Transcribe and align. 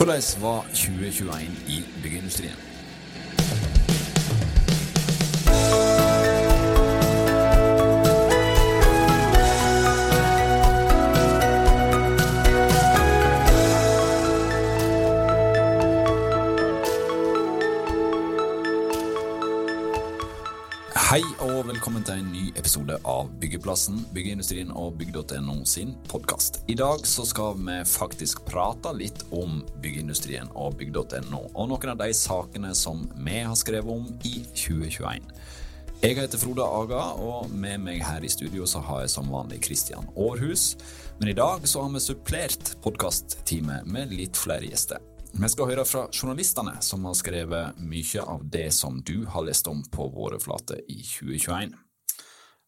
Hvordan 0.00 0.22
var 0.40 0.66
2021 0.74 1.40
i 1.68 1.84
byggeindustrien? 2.02 2.69
Episode 22.90 23.08
av 23.08 23.30
Byggeplassen, 23.40 24.04
byggeindustrien 24.14 24.70
og 24.70 24.96
bygg.no 24.98 25.64
sin 25.64 25.94
podkast. 26.08 26.62
I 26.68 26.74
dag 26.74 27.06
så 27.06 27.24
skal 27.24 27.56
vi 27.58 27.78
faktisk 27.86 28.44
prate 28.46 28.92
litt 28.96 29.22
om 29.30 29.62
byggeindustrien 29.82 30.50
og 30.54 30.76
bygg.no, 30.78 31.50
og 31.54 31.68
noen 31.70 31.92
av 31.92 32.00
de 32.00 32.12
sakene 32.14 32.74
som 32.74 33.06
vi 33.16 33.42
har 33.42 33.56
skrevet 33.58 33.90
om 33.90 34.06
i 34.24 34.42
2021. 34.54 35.30
Jeg 36.00 36.16
heter 36.16 36.40
Frode 36.40 36.64
Aga, 36.64 37.02
og 37.20 37.50
med 37.52 37.82
meg 37.84 38.02
her 38.02 38.24
i 38.24 38.32
studio 38.32 38.66
så 38.66 38.80
har 38.80 39.04
jeg 39.04 39.12
som 39.12 39.28
vanlig 39.30 39.60
Kristian 39.66 40.08
Aarhus. 40.16 40.76
Men 41.20 41.28
i 41.28 41.36
dag 41.36 41.66
så 41.68 41.84
har 41.84 41.92
vi 41.92 42.00
supplert 42.00 42.72
podkastteamet 42.82 43.84
med 43.86 44.14
litt 44.16 44.40
flere 44.40 44.64
gjester. 44.64 45.02
Vi 45.36 45.52
skal 45.52 45.68
høre 45.70 45.84
fra 45.86 46.06
journalistene 46.08 46.78
som 46.82 47.04
har 47.06 47.14
skrevet 47.14 47.78
mye 47.84 48.24
av 48.24 48.48
det 48.50 48.70
som 48.74 48.98
du 49.04 49.28
har 49.28 49.44
lest 49.46 49.68
om 49.70 49.84
på 49.92 50.08
våre 50.16 50.40
flater 50.42 50.80
i 50.88 51.02
2021. 51.04 51.76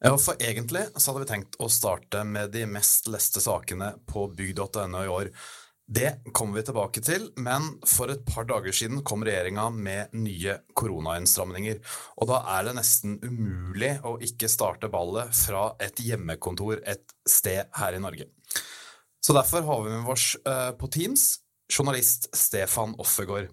Ja, 0.02 0.16
for 0.18 0.34
egentlig 0.42 0.88
så 0.96 1.12
hadde 1.12 1.22
vi 1.22 1.30
tenkt 1.30 1.56
å 1.62 1.68
starte 1.70 2.24
med 2.26 2.50
de 2.50 2.64
mest 2.66 3.06
leste 3.06 3.38
sakene 3.42 3.92
på 4.10 4.26
bygg.no 4.34 5.02
i 5.04 5.10
år. 5.10 5.30
Det 5.86 6.24
kommer 6.34 6.58
vi 6.58 6.64
tilbake 6.66 7.02
til, 7.06 7.28
men 7.38 7.68
for 7.86 8.10
et 8.10 8.24
par 8.26 8.48
dager 8.48 8.74
siden 8.74 9.04
kom 9.06 9.22
regjeringa 9.26 9.68
med 9.70 10.14
nye 10.18 10.56
koronainnstramninger. 10.78 11.78
Og 12.18 12.30
da 12.32 12.40
er 12.56 12.66
det 12.66 12.74
nesten 12.80 13.18
umulig 13.22 13.92
å 14.02 14.16
ikke 14.26 14.50
starte 14.50 14.90
ballet 14.90 15.30
fra 15.36 15.68
et 15.82 16.02
hjemmekontor 16.02 16.82
et 16.82 17.14
sted 17.28 17.70
her 17.78 17.94
i 17.94 18.02
Norge. 18.02 18.26
Så 19.22 19.38
derfor 19.38 19.62
har 19.68 19.84
vi 19.84 19.94
med 19.94 20.14
oss 20.16 20.32
uh, 20.48 20.72
på 20.74 20.90
Teams 20.90 21.28
journalist 21.70 22.26
Stefan 22.34 22.96
Offegård. 22.98 23.52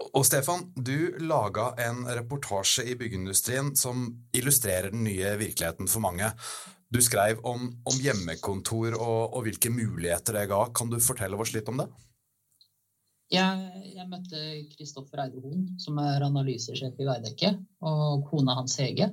Og 0.00 0.24
Stefan, 0.26 0.64
du 0.74 1.18
laga 1.20 1.70
en 1.84 2.02
reportasje 2.08 2.86
i 2.88 2.96
byggeindustrien 2.98 3.74
som 3.76 4.06
illustrerer 4.36 4.94
den 4.94 5.04
nye 5.04 5.34
virkeligheten 5.40 5.90
for 5.90 6.02
mange. 6.04 6.30
Du 6.90 6.98
skrev 7.04 7.42
om, 7.46 7.68
om 7.86 7.98
hjemmekontor 8.02 8.96
og, 8.96 9.34
og, 9.36 9.42
hvilke 9.46 9.70
muligheter 9.70 10.40
det 10.40 10.46
ga. 10.50 10.64
Kan 10.74 10.90
du 10.90 10.98
fortelle 11.04 11.38
oss 11.38 11.52
litt 11.54 11.68
om 11.70 11.82
det? 11.82 11.88
Jeg, 13.30 13.82
jeg 13.94 14.08
møtte 14.10 14.40
Kristoffer 14.72 15.22
Eide 15.22 15.42
Hoen, 15.44 15.68
som 15.78 16.00
er 16.02 16.24
analysesjef 16.26 16.98
i 16.98 17.06
Veidekke, 17.06 17.52
og 17.86 18.24
kona 18.26 18.56
hans 18.58 18.74
Hege. 18.82 19.06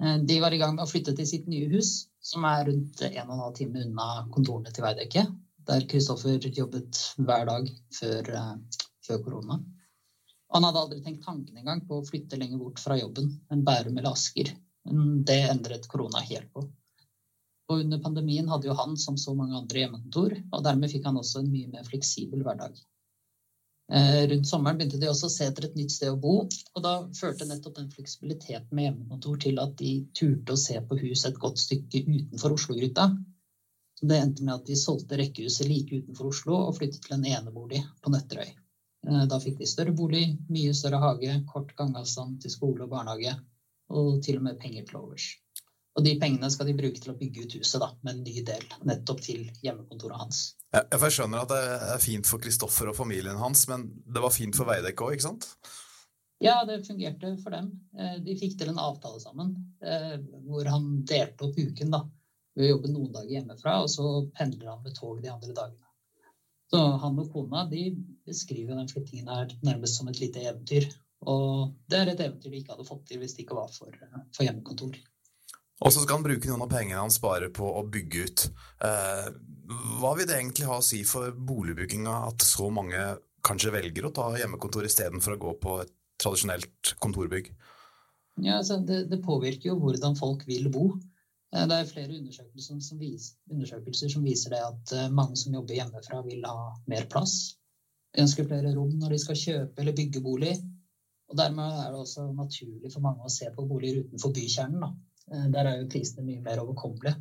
Eh, 0.00 0.16
de 0.24 0.38
var 0.40 0.56
i 0.56 0.62
gang 0.62 0.78
med 0.78 0.86
å 0.86 0.88
flytte 0.88 1.12
til 1.18 1.28
sitt 1.28 1.50
nye 1.50 1.68
hus, 1.74 2.06
som 2.24 2.46
er 2.48 2.64
rundt 2.70 3.04
1 3.04 3.18
12 3.28 3.52
time 3.58 3.84
unna 3.84 4.08
kontorene 4.32 4.72
til 4.72 4.86
Veidekke 4.86 5.26
der 5.68 5.84
Kristoffer 5.88 6.48
jobbet 6.48 7.00
hver 7.20 7.44
dag 7.48 7.68
før, 7.98 8.30
uh, 8.32 8.54
før 9.06 9.20
korona. 9.24 9.58
Han 10.54 10.64
hadde 10.64 10.80
aldri 10.80 10.98
tenkt 11.04 11.24
tanken 11.26 11.56
engang 11.60 11.84
på 11.86 11.98
å 11.98 12.06
flytte 12.06 12.38
lenger 12.40 12.60
bort 12.62 12.80
fra 12.80 12.96
jobben 12.98 13.30
enn 13.52 13.64
Bærum 13.66 13.98
eller 13.98 14.14
Asker. 14.14 14.54
Det 15.28 15.40
endret 15.50 15.88
korona 15.92 16.22
helt 16.24 16.52
på. 16.54 16.64
Og 17.68 17.82
under 17.82 18.00
pandemien 18.00 18.48
hadde 18.48 18.70
jo 18.70 18.76
han, 18.78 18.94
som 18.96 19.18
så 19.20 19.34
mange 19.36 19.56
andre, 19.58 19.82
hjemmekontor, 19.82 20.38
og 20.52 20.62
dermed 20.64 20.88
fikk 20.88 21.04
han 21.04 21.18
også 21.20 21.42
en 21.42 21.50
mye 21.52 21.68
mer 21.68 21.84
fleksibel 21.84 22.40
hverdag. 22.46 22.78
Eh, 23.92 24.22
rundt 24.30 24.48
sommeren 24.48 24.76
begynte 24.80 25.00
de 25.00 25.08
også 25.08 25.28
å 25.28 25.32
se 25.32 25.46
etter 25.48 25.68
et 25.68 25.76
nytt 25.76 25.92
sted 25.92 26.12
å 26.12 26.20
bo, 26.20 26.34
og 26.44 26.82
da 26.84 26.94
førte 27.16 27.48
nettopp 27.48 27.76
den 27.76 27.90
fleksibiliteten 27.92 28.72
med 28.72 28.88
hjemmekontor 28.88 29.40
til 29.44 29.60
at 29.60 29.74
de 29.80 29.92
turte 30.16 30.56
å 30.56 30.60
se 30.60 30.76
på 30.80 30.98
hus 31.02 31.24
et 31.28 31.40
godt 31.40 31.60
stykke 31.60 32.04
utenfor 32.08 32.56
Oslo-gryta, 32.56 33.10
det 34.00 34.18
endte 34.22 34.44
med 34.46 34.54
at 34.54 34.68
de 34.68 34.76
solgte 34.78 35.18
rekkehuset 35.18 35.66
like 35.68 36.02
utenfor 36.02 36.30
Oslo 36.30 36.58
og 36.68 36.76
flyttet 36.78 37.02
til 37.04 37.16
en 37.16 37.26
enebolig 37.26 37.80
på 38.04 38.12
Nøtterøy. 38.14 38.52
Eh, 39.06 39.24
da 39.30 39.38
fikk 39.42 39.60
de 39.60 39.68
større 39.68 39.94
bolig, 39.96 40.24
mye 40.50 40.74
større 40.76 41.00
hage, 41.02 41.36
kort 41.50 41.74
gangavstand 41.78 42.40
til 42.42 42.54
skole 42.54 42.86
og 42.86 42.92
barnehage, 42.94 43.36
og 43.94 44.18
til 44.24 44.40
og 44.40 44.48
med 44.48 44.58
penger 44.60 44.88
til 44.88 45.00
overs. 45.02 45.28
Og 45.98 46.04
de 46.06 46.14
pengene 46.20 46.50
skal 46.54 46.68
de 46.68 46.76
bruke 46.78 47.00
til 47.02 47.10
å 47.10 47.16
bygge 47.18 47.44
ut 47.44 47.56
huset 47.58 47.82
da, 47.82 47.88
med 48.06 48.14
en 48.14 48.26
ny 48.26 48.44
del, 48.46 48.66
nettopp 48.86 49.22
til 49.24 49.48
hjemmekontoret 49.64 50.20
hans. 50.20 50.42
Ja, 50.74 50.84
jeg 50.92 51.16
skjønner 51.16 51.42
at 51.42 51.50
det 51.50 51.62
er 51.94 52.02
fint 52.02 52.28
for 52.28 52.42
Kristoffer 52.42 52.92
og 52.92 52.98
familien 52.98 53.40
hans, 53.40 53.64
men 53.70 53.88
det 54.06 54.22
var 54.22 54.34
fint 54.34 54.58
for 54.58 54.68
Veidekke 54.68 55.06
òg, 55.06 55.16
ikke 55.16 55.28
sant? 55.30 55.48
Ja, 56.44 56.60
det 56.68 56.84
fungerte 56.86 57.32
for 57.42 57.50
dem. 57.56 57.72
Eh, 57.98 58.20
de 58.22 58.36
fikk 58.38 58.60
til 58.60 58.70
en 58.70 58.78
avtale 58.78 59.18
sammen 59.18 59.56
eh, 59.82 60.20
hvor 60.46 60.68
han 60.70 61.00
delte 61.08 61.48
opp 61.48 61.58
uken. 61.58 61.90
da 61.96 62.04
ved 62.58 62.66
å 62.66 62.74
jobbe 62.74 62.90
noen 62.92 63.12
dager 63.14 63.36
hjemmefra, 63.36 63.76
og 63.84 63.90
så 63.92 64.08
pendler 64.34 64.72
han 64.72 64.82
med 64.82 64.96
tog 64.98 65.20
de 65.22 65.30
andre 65.30 65.54
dagene. 65.54 65.87
Så 66.68 66.80
han 67.02 67.20
og 67.20 67.30
kona 67.32 67.64
de 67.70 67.90
beskriver 68.28 68.76
den 68.76 68.90
flyttingen 68.90 69.30
her 69.32 69.52
nærmest 69.64 70.00
som 70.00 70.08
et 70.10 70.20
lite 70.20 70.42
eventyr. 70.44 70.88
Og 71.28 71.72
det 71.90 72.02
er 72.02 72.10
et 72.12 72.24
eventyr 72.26 72.52
de 72.52 72.60
ikke 72.60 72.74
hadde 72.74 72.88
fått 72.88 73.06
til 73.08 73.22
hvis 73.22 73.36
det 73.36 73.46
ikke 73.46 73.56
var 73.58 73.70
for, 73.74 73.94
for 74.36 74.44
hjemmekontor. 74.44 74.98
Og 75.78 75.94
så 75.94 76.02
skal 76.02 76.18
han 76.18 76.26
bruke 76.26 76.50
noen 76.50 76.64
av 76.66 76.72
pengene 76.72 77.00
han 77.00 77.14
sparer 77.14 77.52
på 77.54 77.66
å 77.78 77.84
bygge 77.86 78.24
ut. 78.26 78.44
Eh, 78.84 79.28
hva 80.00 80.12
vil 80.18 80.26
det 80.28 80.38
egentlig 80.40 80.66
ha 80.68 80.80
å 80.80 80.84
si 80.84 81.04
for 81.06 81.32
boligbygginga 81.32 82.14
at 82.28 82.44
så 82.44 82.68
mange 82.74 82.98
kanskje 83.46 83.72
velger 83.72 84.08
å 84.08 84.14
ta 84.14 84.32
hjemmekontor 84.40 84.88
istedenfor 84.88 85.36
å 85.36 85.42
gå 85.44 85.54
på 85.62 85.76
et 85.84 85.92
tradisjonelt 86.18 86.94
kontorbygg? 87.02 87.52
Ja, 88.42 88.58
altså 88.58 88.78
det, 88.86 89.04
det, 89.10 89.20
påvirker 89.24 89.72
jo 89.72 89.78
hvordan 89.82 90.18
folk 90.18 90.44
vil 90.50 90.68
bo. 90.74 90.90
Eh, 91.54 91.66
det 91.68 91.76
er 91.76 91.88
flere 91.88 92.16
undersøkelser 92.18 92.80
som, 92.84 92.98
viser, 93.00 93.36
undersøkelser 93.52 94.12
som 94.12 94.26
viser 94.26 94.54
det 94.54 94.64
at 94.64 94.96
eh, 94.96 95.12
mange 95.14 95.38
som 95.40 95.54
jobber 95.56 95.78
hjemmefra, 95.78 96.22
vil 96.26 96.44
ha 96.48 96.72
mer 96.90 97.08
plass. 97.12 97.38
De 98.12 98.24
ønsker 98.24 98.48
flere 98.48 98.74
rom 98.76 98.92
når 99.00 99.14
de 99.14 99.22
skal 99.22 99.40
kjøpe 99.42 99.82
eller 99.82 99.96
bygge 99.96 100.24
bolig. 100.24 100.56
Og 101.28 101.36
Dermed 101.36 101.80
er 101.82 101.92
det 101.92 102.02
også 102.02 102.30
naturlig 102.32 102.92
for 102.92 103.04
mange 103.04 103.24
å 103.24 103.32
se 103.32 103.50
på 103.52 103.66
boliger 103.68 104.04
utenfor 104.04 104.32
bykjernen. 104.36 104.84
Da. 104.84 104.92
Eh, 105.32 105.48
der 105.56 105.70
er 105.70 105.80
jo 105.80 105.90
prisene 105.92 106.26
mye 106.28 106.44
mer 106.44 106.64
overkommelige. 106.64 107.16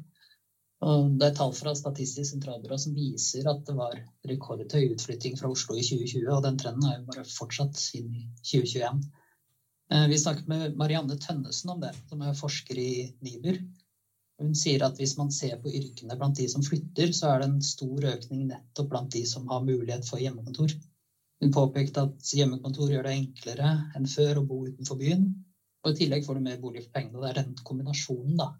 Og 0.87 1.15
det 1.17 1.31
er 1.31 1.37
tall 1.39 1.55
fra 1.57 1.71
Statistisk 1.73 2.29
sentralbyrå 2.29 2.75
som 2.77 2.93
viser 2.93 3.47
at 3.49 3.63
det 3.65 3.73
var 3.73 3.95
rekordhøy 4.29 4.91
utflytting 4.91 5.33
fra 5.39 5.49
Oslo 5.49 5.73
i 5.73 5.81
2020, 5.81 6.27
og 6.35 6.43
den 6.45 6.59
trenden 6.61 6.85
er 6.85 6.99
jo 6.99 7.07
bare 7.07 7.23
fortsatt 7.25 7.81
i 7.97 8.03
2021. 8.45 8.99
Vi 10.11 10.19
snakket 10.21 10.51
med 10.51 10.77
Marianne 10.77 11.17
Tønnesen 11.17 11.73
om 11.73 11.81
det, 11.81 11.95
som 12.11 12.21
er 12.21 12.37
forsker 12.37 12.77
i 12.77 12.91
NIBR. 13.25 13.57
Hun 14.37 14.53
sier 14.57 14.83
at 14.85 14.99
hvis 15.01 15.15
man 15.17 15.31
ser 15.33 15.55
på 15.61 15.71
yrkene 15.73 16.17
blant 16.17 16.37
de 16.37 16.45
som 16.51 16.61
flytter, 16.65 17.09
så 17.15 17.31
er 17.31 17.41
det 17.41 17.47
en 17.49 17.63
stor 17.65 18.05
økning 18.11 18.45
nettopp 18.51 18.91
blant 18.91 19.09
de 19.15 19.23
som 19.25 19.47
har 19.49 19.65
mulighet 19.65 20.05
for 20.05 20.21
hjemmekontor. 20.21 20.75
Hun 21.41 21.53
påpekte 21.53 22.05
at 22.05 22.33
hjemmekontor 22.33 22.91
gjør 22.93 23.07
det 23.07 23.15
enklere 23.17 23.73
enn 23.97 24.07
før 24.09 24.41
å 24.41 24.45
bo 24.45 24.63
utenfor 24.67 24.99
byen. 25.01 25.27
Og 25.85 25.93
i 25.93 25.99
tillegg 26.03 26.25
får 26.25 26.37
du 26.37 26.45
mer 26.45 26.61
bolig 26.61 26.83
for 26.85 26.93
pengene. 26.97 27.21
Det 27.21 27.29
er 27.31 27.39
den 27.41 27.57
kombinasjonen 27.65 28.37
da, 28.39 28.51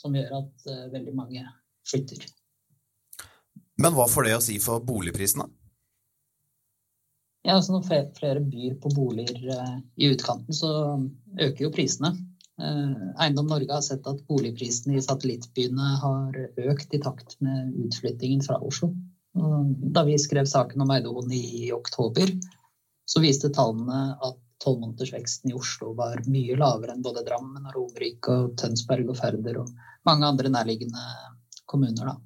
som 0.00 0.16
gjør 0.16 0.38
at 0.40 0.68
uh, 0.68 0.86
veldig 0.92 1.16
mange 1.16 1.44
flytter. 1.88 2.24
Men 3.80 3.96
hva 3.96 4.06
får 4.10 4.28
det 4.28 4.36
å 4.36 4.44
si 4.44 4.58
for 4.62 4.84
boligprisene? 4.84 5.48
Ja, 7.44 7.58
altså 7.58 7.74
Når 7.74 7.88
flere 8.16 8.40
byr 8.40 8.76
på 8.80 8.92
boliger 8.96 9.40
uh, 9.52 9.76
i 10.00 10.12
utkanten, 10.12 10.56
så 10.56 10.70
øker 11.40 11.66
jo 11.66 11.72
prisene. 11.72 12.12
Eh, 12.62 13.22
Eiendom 13.24 13.48
Norge 13.50 13.72
har 13.72 13.82
sett 13.82 14.06
at 14.06 14.22
boligprisene 14.28 14.98
i 14.98 15.02
satellittbyene 15.02 15.90
har 16.02 16.38
økt 16.70 16.94
i 16.94 17.02
takt 17.02 17.36
med 17.44 17.74
utflyttingen 17.86 18.44
fra 18.46 18.60
Oslo. 18.62 18.92
Da 19.94 20.04
vi 20.06 20.14
skrev 20.18 20.46
saken 20.46 20.84
om 20.84 20.92
Eidoen 20.94 21.32
i 21.34 21.72
oktober, 21.74 22.30
så 23.04 23.20
viste 23.20 23.50
tallene 23.54 24.14
at 24.22 24.38
tolvmånedersveksten 24.62 25.50
i 25.50 25.56
Oslo 25.58 25.92
var 25.98 26.22
mye 26.30 26.56
lavere 26.56 26.94
enn 26.94 27.02
både 27.04 27.24
Drammen, 27.26 27.66
og 27.66 27.74
Romerike, 27.74 28.36
Tønsberg 28.60 29.10
og 29.10 29.18
Færder 29.18 29.58
og 29.64 29.72
mange 30.06 30.28
andre 30.28 30.52
nærliggende 30.54 31.02
kommuner. 31.66 32.12
Da. 32.12 32.16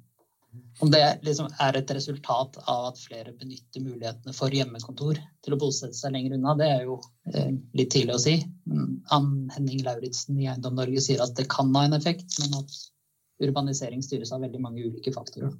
Om 0.79 0.91
det 0.91 1.03
liksom 1.27 1.49
er 1.59 1.75
et 1.75 1.91
resultat 1.91 2.55
av 2.63 2.85
at 2.93 2.99
flere 3.01 3.33
benytter 3.35 3.83
mulighetene 3.83 4.31
for 4.35 4.53
hjemmekontor 4.55 5.17
til 5.43 5.55
å 5.55 5.59
bosette 5.59 5.97
seg 5.97 6.13
lenger 6.15 6.37
unna, 6.37 6.53
det 6.59 6.69
er 6.71 6.85
jo 6.87 6.99
eh, 7.33 7.49
litt 7.75 7.91
tidlig 7.91 8.15
å 8.15 8.21
si. 8.23 8.37
Ann 9.11 9.49
Henning 9.55 9.83
Lauritzen 9.83 10.39
i 10.39 10.47
Eiendom 10.47 10.77
Norge 10.79 11.03
sier 11.03 11.23
at 11.25 11.35
det 11.35 11.49
kan 11.51 11.73
ha 11.75 11.83
en 11.83 11.97
effekt, 11.97 12.37
men 12.39 12.61
at 12.61 12.77
urbanisering 13.43 14.03
styres 14.05 14.31
av 14.35 14.45
veldig 14.45 14.61
mange 14.63 14.85
ulike 14.85 15.11
faktorer. 15.15 15.51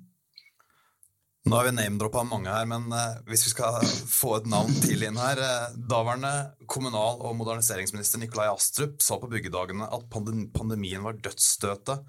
Nå 1.50 1.56
har 1.56 1.66
vi 1.66 1.72
name-droppa 1.74 2.24
mange 2.28 2.52
her, 2.52 2.68
men 2.70 2.88
uh, 2.92 3.20
hvis 3.28 3.46
vi 3.48 3.54
skal 3.54 3.80
få 4.12 4.36
et 4.38 4.48
navn 4.52 4.76
til 4.84 5.06
inn 5.08 5.18
her 5.20 5.40
uh, 5.40 5.72
Daværende 5.92 6.34
kommunal- 6.70 7.24
og 7.24 7.38
moderniseringsminister 7.40 8.22
Nikolai 8.22 8.50
Astrup 8.52 9.00
sa 9.04 9.18
på 9.20 9.30
byggedagene 9.32 9.88
at 9.88 10.08
pandemien 10.12 11.04
var 11.04 11.20
dødsstøtet 11.24 12.04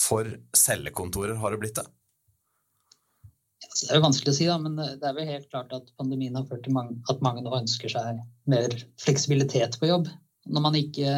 for 0.00 0.28
cellekontorer. 0.56 1.36
Har 1.40 1.54
det 1.54 1.62
blitt 1.64 1.80
det? 1.80 1.86
Det 3.74 3.88
er 3.90 3.98
jo 3.98 4.04
vanskelig 4.04 4.30
å 4.30 4.36
si, 4.36 4.44
da, 4.46 4.54
men 4.62 4.76
det 4.78 5.02
er 5.02 5.16
vel 5.16 5.26
helt 5.26 5.48
klart 5.50 5.72
at 5.74 5.88
pandemien 5.98 6.36
har 6.38 6.46
ført 6.46 6.62
til 6.66 6.76
at 6.78 7.24
mange 7.26 7.42
nå 7.42 7.54
ønsker 7.56 7.90
seg 7.90 8.20
mer 8.50 8.76
fleksibilitet 9.02 9.80
på 9.80 9.90
jobb. 9.90 10.06
Når 10.46 10.62
man 10.62 10.78
ikke 10.78 11.14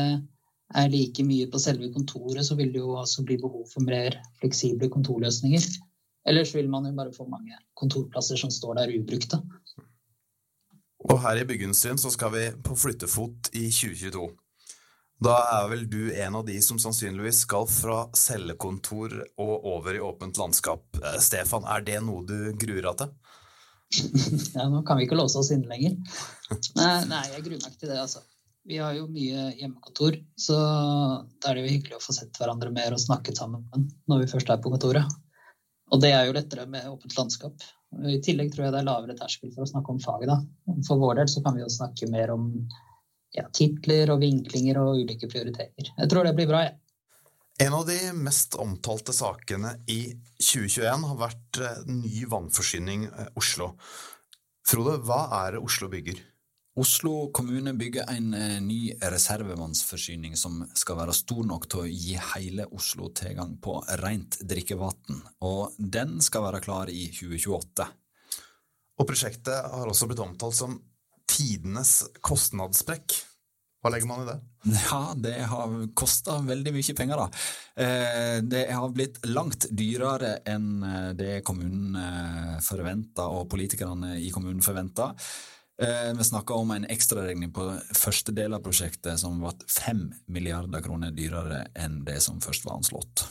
er 0.75 0.89
like 0.91 1.25
mye 1.27 1.51
på 1.53 1.61
selve 1.63 1.91
kontoret, 1.95 2.47
så 2.49 2.57
vil 2.59 2.73
det 2.73 2.81
jo 2.81 2.97
også 2.97 3.27
bli 3.29 3.37
behov 3.43 3.67
for 3.71 3.85
mer 3.85 4.17
fleksible 4.41 4.89
kontorløsninger. 4.93 5.69
Ellers 6.27 6.55
vil 6.57 6.71
man 6.73 6.89
jo 6.89 6.95
bare 6.97 7.15
få 7.15 7.29
mange 7.31 7.55
kontorplasser 7.79 8.41
som 8.41 8.51
står 8.51 8.81
der 8.81 8.97
ubrukte. 8.97 9.39
Og 11.07 11.21
her 11.23 11.39
i 11.39 11.47
byggeindustrien 11.47 12.01
så 12.01 12.11
skal 12.11 12.33
vi 12.35 12.49
på 12.65 12.75
flyttefot 12.75 13.53
i 13.53 13.69
2022. 13.69 14.27
Da 15.23 15.37
er 15.49 15.69
vel 15.71 15.87
du 15.89 16.01
en 16.13 16.37
av 16.37 16.45
de 16.45 16.59
som 16.63 16.79
sannsynligvis 16.81 17.41
skal 17.47 17.65
fra 17.71 18.03
cellekontor 18.17 19.15
og 19.41 19.69
over 19.73 19.97
i 19.97 20.03
åpent 20.05 20.37
landskap. 20.37 20.85
Eh, 21.01 21.19
Stefan, 21.25 21.65
er 21.65 21.85
det 21.87 22.03
noe 22.05 22.25
du 22.29 22.53
gruer 22.61 22.91
deg 22.91 22.99
til? 23.01 23.15
ja, 24.59 24.67
nå 24.69 24.83
kan 24.85 24.99
vi 24.99 25.07
ikke 25.07 25.17
låse 25.17 25.41
oss 25.41 25.53
inne 25.55 25.71
lenger. 25.71 25.97
Nei, 26.77 26.97
nei, 27.09 27.23
jeg 27.33 27.47
gruer 27.47 27.63
meg 27.63 27.71
ikke 27.71 27.87
til 27.87 27.95
det, 27.95 28.01
altså. 28.03 28.25
Vi 28.67 28.81
har 28.83 28.97
jo 28.99 29.07
mye 29.07 29.53
hjemmekontor, 29.55 30.19
så 30.43 30.57
da 30.59 31.53
er 31.53 31.55
det 31.55 31.63
jo 31.63 31.75
hyggelig 31.77 31.97
å 32.01 32.03
få 32.03 32.17
sett 32.17 32.37
hverandre 32.41 32.73
mer 32.75 32.97
og 32.97 32.99
snakket 32.99 33.39
sammen 33.39 33.63
når 34.11 34.25
vi 34.25 34.31
først 34.33 34.51
er 34.51 34.59
på 34.63 34.73
kontoret. 34.75 35.17
Og 35.95 36.03
det 36.03 36.11
er 36.11 36.27
jo 36.27 36.35
lettere 36.35 36.67
med 36.69 36.89
åpent 36.91 37.15
landskap. 37.15 37.63
I 38.11 38.19
tillegg 38.27 38.51
tror 38.53 38.67
jeg 38.67 38.75
det 38.75 38.81
er 38.83 38.89
lavere 38.89 39.15
terskel 39.17 39.53
for 39.55 39.63
å 39.63 39.71
snakke 39.71 39.95
om 39.95 40.03
faget. 40.03 40.33
da. 40.33 40.75
For 40.89 40.99
vår 40.99 41.21
del 41.21 41.31
så 41.31 41.45
kan 41.45 41.55
vi 41.55 41.63
jo 41.63 41.71
snakke 41.71 42.11
mer 42.11 42.35
om 42.35 42.49
ja, 43.37 43.47
titler 43.55 44.11
og 44.15 44.21
vinklinger 44.25 44.81
og 44.83 45.03
ulike 45.03 45.29
prioriteringer. 45.31 45.93
Jeg 45.97 46.11
tror 46.13 46.27
det 46.27 46.35
blir 46.39 46.51
bra, 46.51 46.65
jeg. 46.67 46.75
Ja. 46.77 46.83
En 47.59 47.73
av 47.73 47.87
de 47.89 47.97
mest 48.13 48.53
omtalte 48.61 49.15
sakene 49.17 49.79
i 49.89 50.11
2021 50.37 51.07
har 51.09 51.17
vært 51.17 51.61
eh, 51.65 51.85
ny 51.89 52.27
vannforsyning 52.29 53.07
eh, 53.09 53.31
Oslo. 53.41 53.71
Frode, 54.67 54.99
hva 55.09 55.23
er 55.39 55.57
det 55.57 55.63
Oslo 55.65 55.89
bygger? 55.89 56.21
Oslo 56.77 57.31
kommune 57.33 57.73
bygger 57.73 58.11
en 58.13 58.35
eh, 58.37 58.59
ny 58.61 58.81
reservevannsforsyning 59.01 60.37
som 60.37 60.59
skal 60.77 60.99
være 60.99 61.15
stor 61.17 61.49
nok 61.49 61.65
til 61.73 61.87
å 61.87 61.89
gi 61.89 62.19
hele 62.35 62.67
Oslo 62.77 63.09
tilgang 63.17 63.55
på 63.65 63.79
rent 64.03 64.37
drikkevann, 64.45 65.23
og 65.49 65.79
den 65.81 66.19
skal 66.21 66.45
være 66.51 66.61
klar 66.67 66.93
i 66.93 67.07
2028. 67.09 67.89
Og 69.01 69.09
prosjektet 69.09 69.73
har 69.73 69.89
også 69.89 70.11
blitt 70.11 70.21
omtalt 70.21 70.61
som 70.61 70.77
tidenes 71.31 72.03
kostnadssprekk. 72.25 73.17
Hva 73.85 73.93
legger 73.95 74.09
man 74.11 74.23
i 74.25 74.27
det? 74.27 74.37
Ja, 74.91 75.01
det 75.15 75.35
har 75.47 75.75
kosta 75.95 76.41
veldig 76.43 76.73
mye 76.75 76.95
penger, 76.99 77.21
da. 77.21 77.27
Eh, 77.85 78.39
det 78.43 78.65
har 78.75 78.95
blitt 78.95 79.21
langt 79.29 79.69
dyrere 79.71 80.41
enn 80.49 80.83
eh, 80.83 81.11
det 81.15 81.37
kommunen 81.47 81.95
eh, 82.01 82.57
forventa, 82.67 83.29
og 83.31 83.47
politikerne 83.53 84.17
i 84.19 84.33
kommunen 84.35 84.65
forventa. 84.65 85.13
Vi 85.77 86.25
snakka 86.25 86.57
om 86.57 86.71
en 86.73 86.87
ekstraregning 86.89 87.51
på 87.53 87.67
første 87.93 88.33
del 88.33 88.55
av 88.57 88.63
prosjektet 88.65 89.21
som 89.21 89.35
ble 89.43 89.51
fem 89.69 90.07
milliarder 90.33 90.81
kroner 90.81 91.13
dyrere 91.13 91.67
enn 91.77 91.99
det 92.07 92.17
som 92.25 92.39
først 92.41 92.65
var 92.65 92.79
anslått. 92.79 93.27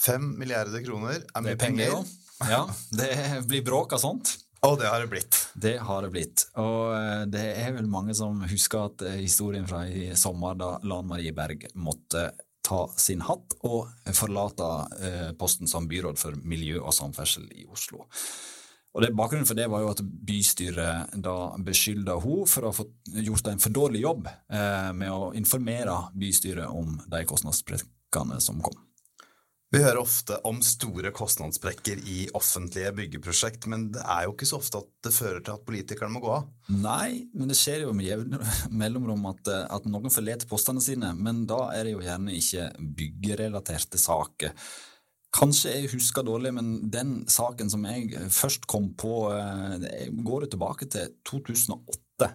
Fem 0.00 0.30
milliarder 0.40 0.80
kroner 0.86 1.18
er 1.20 1.44
mye 1.44 1.60
penger. 1.60 1.92
penger 1.92 2.48
ja, 2.48 2.62
det 2.96 3.42
blir 3.50 3.60
bråk 3.66 3.92
av 3.92 4.00
sånt. 4.00 4.32
Og 4.66 4.76
det 4.76 4.90
har 4.92 5.00
det 5.00 5.08
blitt. 5.08 5.36
Det 5.54 5.78
har 5.78 6.02
det 6.04 6.10
blitt. 6.12 6.44
Og 6.60 6.92
eh, 6.92 7.24
det 7.32 7.46
er 7.62 7.72
vel 7.78 7.88
mange 7.88 8.14
som 8.16 8.42
husker 8.44 8.90
at 8.90 9.04
eh, 9.08 9.22
historien 9.22 9.66
fra 9.68 9.86
i 9.88 10.10
sommer 10.18 10.58
da 10.58 10.74
Lan 10.84 11.08
Marie 11.08 11.32
Berg 11.36 11.64
måtte 11.80 12.28
ta 12.66 12.82
sin 13.00 13.24
hatt 13.24 13.56
og 13.64 13.88
forlate 14.14 14.68
eh, 15.00 15.30
posten 15.40 15.70
som 15.70 15.88
byråd 15.88 16.20
for 16.20 16.36
miljø 16.44 16.82
og 16.82 16.92
samferdsel 16.92 17.48
i 17.56 17.64
Oslo. 17.72 18.04
Og 18.90 19.04
det, 19.04 19.14
Bakgrunnen 19.16 19.48
for 19.48 19.56
det 19.56 19.70
var 19.70 19.84
jo 19.84 19.94
at 19.94 20.02
bystyret 20.02 21.16
da 21.24 21.36
beskylda 21.64 22.18
hun 22.20 22.44
for 22.50 22.68
å 22.68 22.74
ha 22.74 22.86
gjort 23.22 23.48
en 23.48 23.62
for 23.62 23.72
dårlig 23.72 24.00
jobb 24.02 24.26
med 24.98 25.12
å 25.14 25.28
informere 25.38 25.94
bystyret 26.18 26.66
om 26.66 26.96
de 27.06 27.20
kostnadssprekkene 27.30 28.40
som 28.42 28.58
kom. 28.66 28.74
Vi 29.70 29.78
hører 29.78 30.00
ofte 30.00 30.34
om 30.48 30.56
store 30.66 31.12
kostnadssprekker 31.14 32.00
i 32.10 32.24
offentlige 32.34 32.90
byggeprosjekt, 32.96 33.68
men 33.70 33.84
det 33.94 34.02
er 34.02 34.24
jo 34.26 34.32
ikke 34.34 34.48
så 34.50 34.58
ofte 34.58 34.80
at 34.82 34.88
det 35.06 35.12
fører 35.14 35.44
til 35.46 35.54
at 35.54 35.66
politikerne 35.68 36.10
må 36.10 36.22
gå 36.24 36.32
av? 36.40 36.48
Nei, 36.74 37.28
men 37.38 37.52
det 37.52 37.54
skjer 37.58 37.84
jo 37.84 37.92
med 37.94 38.08
jevne 38.08 38.40
mellomrom 38.82 39.28
at, 39.30 39.52
at, 39.70 39.86
noen 39.86 40.10
forlater 40.10 40.50
postene 40.50 40.82
sine, 40.82 41.12
men 41.14 41.44
da 41.46 41.68
er 41.76 41.86
det 41.86 41.92
jo 41.94 42.02
gjerne 42.02 42.34
ikke 42.34 42.66
byggerelaterte 42.98 44.00
saker. 44.02 44.56
Kanskje 45.38 45.76
jeg 45.76 45.92
husker 45.94 46.26
dårlig, 46.26 46.50
men 46.56 46.72
den 46.90 47.20
saken 47.30 47.70
som 47.70 47.86
jeg 47.86 48.26
først 48.34 48.66
kom 48.66 48.90
på, 48.98 49.28
eh, 49.36 50.10
går 50.10 50.48
jo 50.48 50.50
tilbake 50.56 50.90
til 50.90 51.14
2008. 51.30 52.32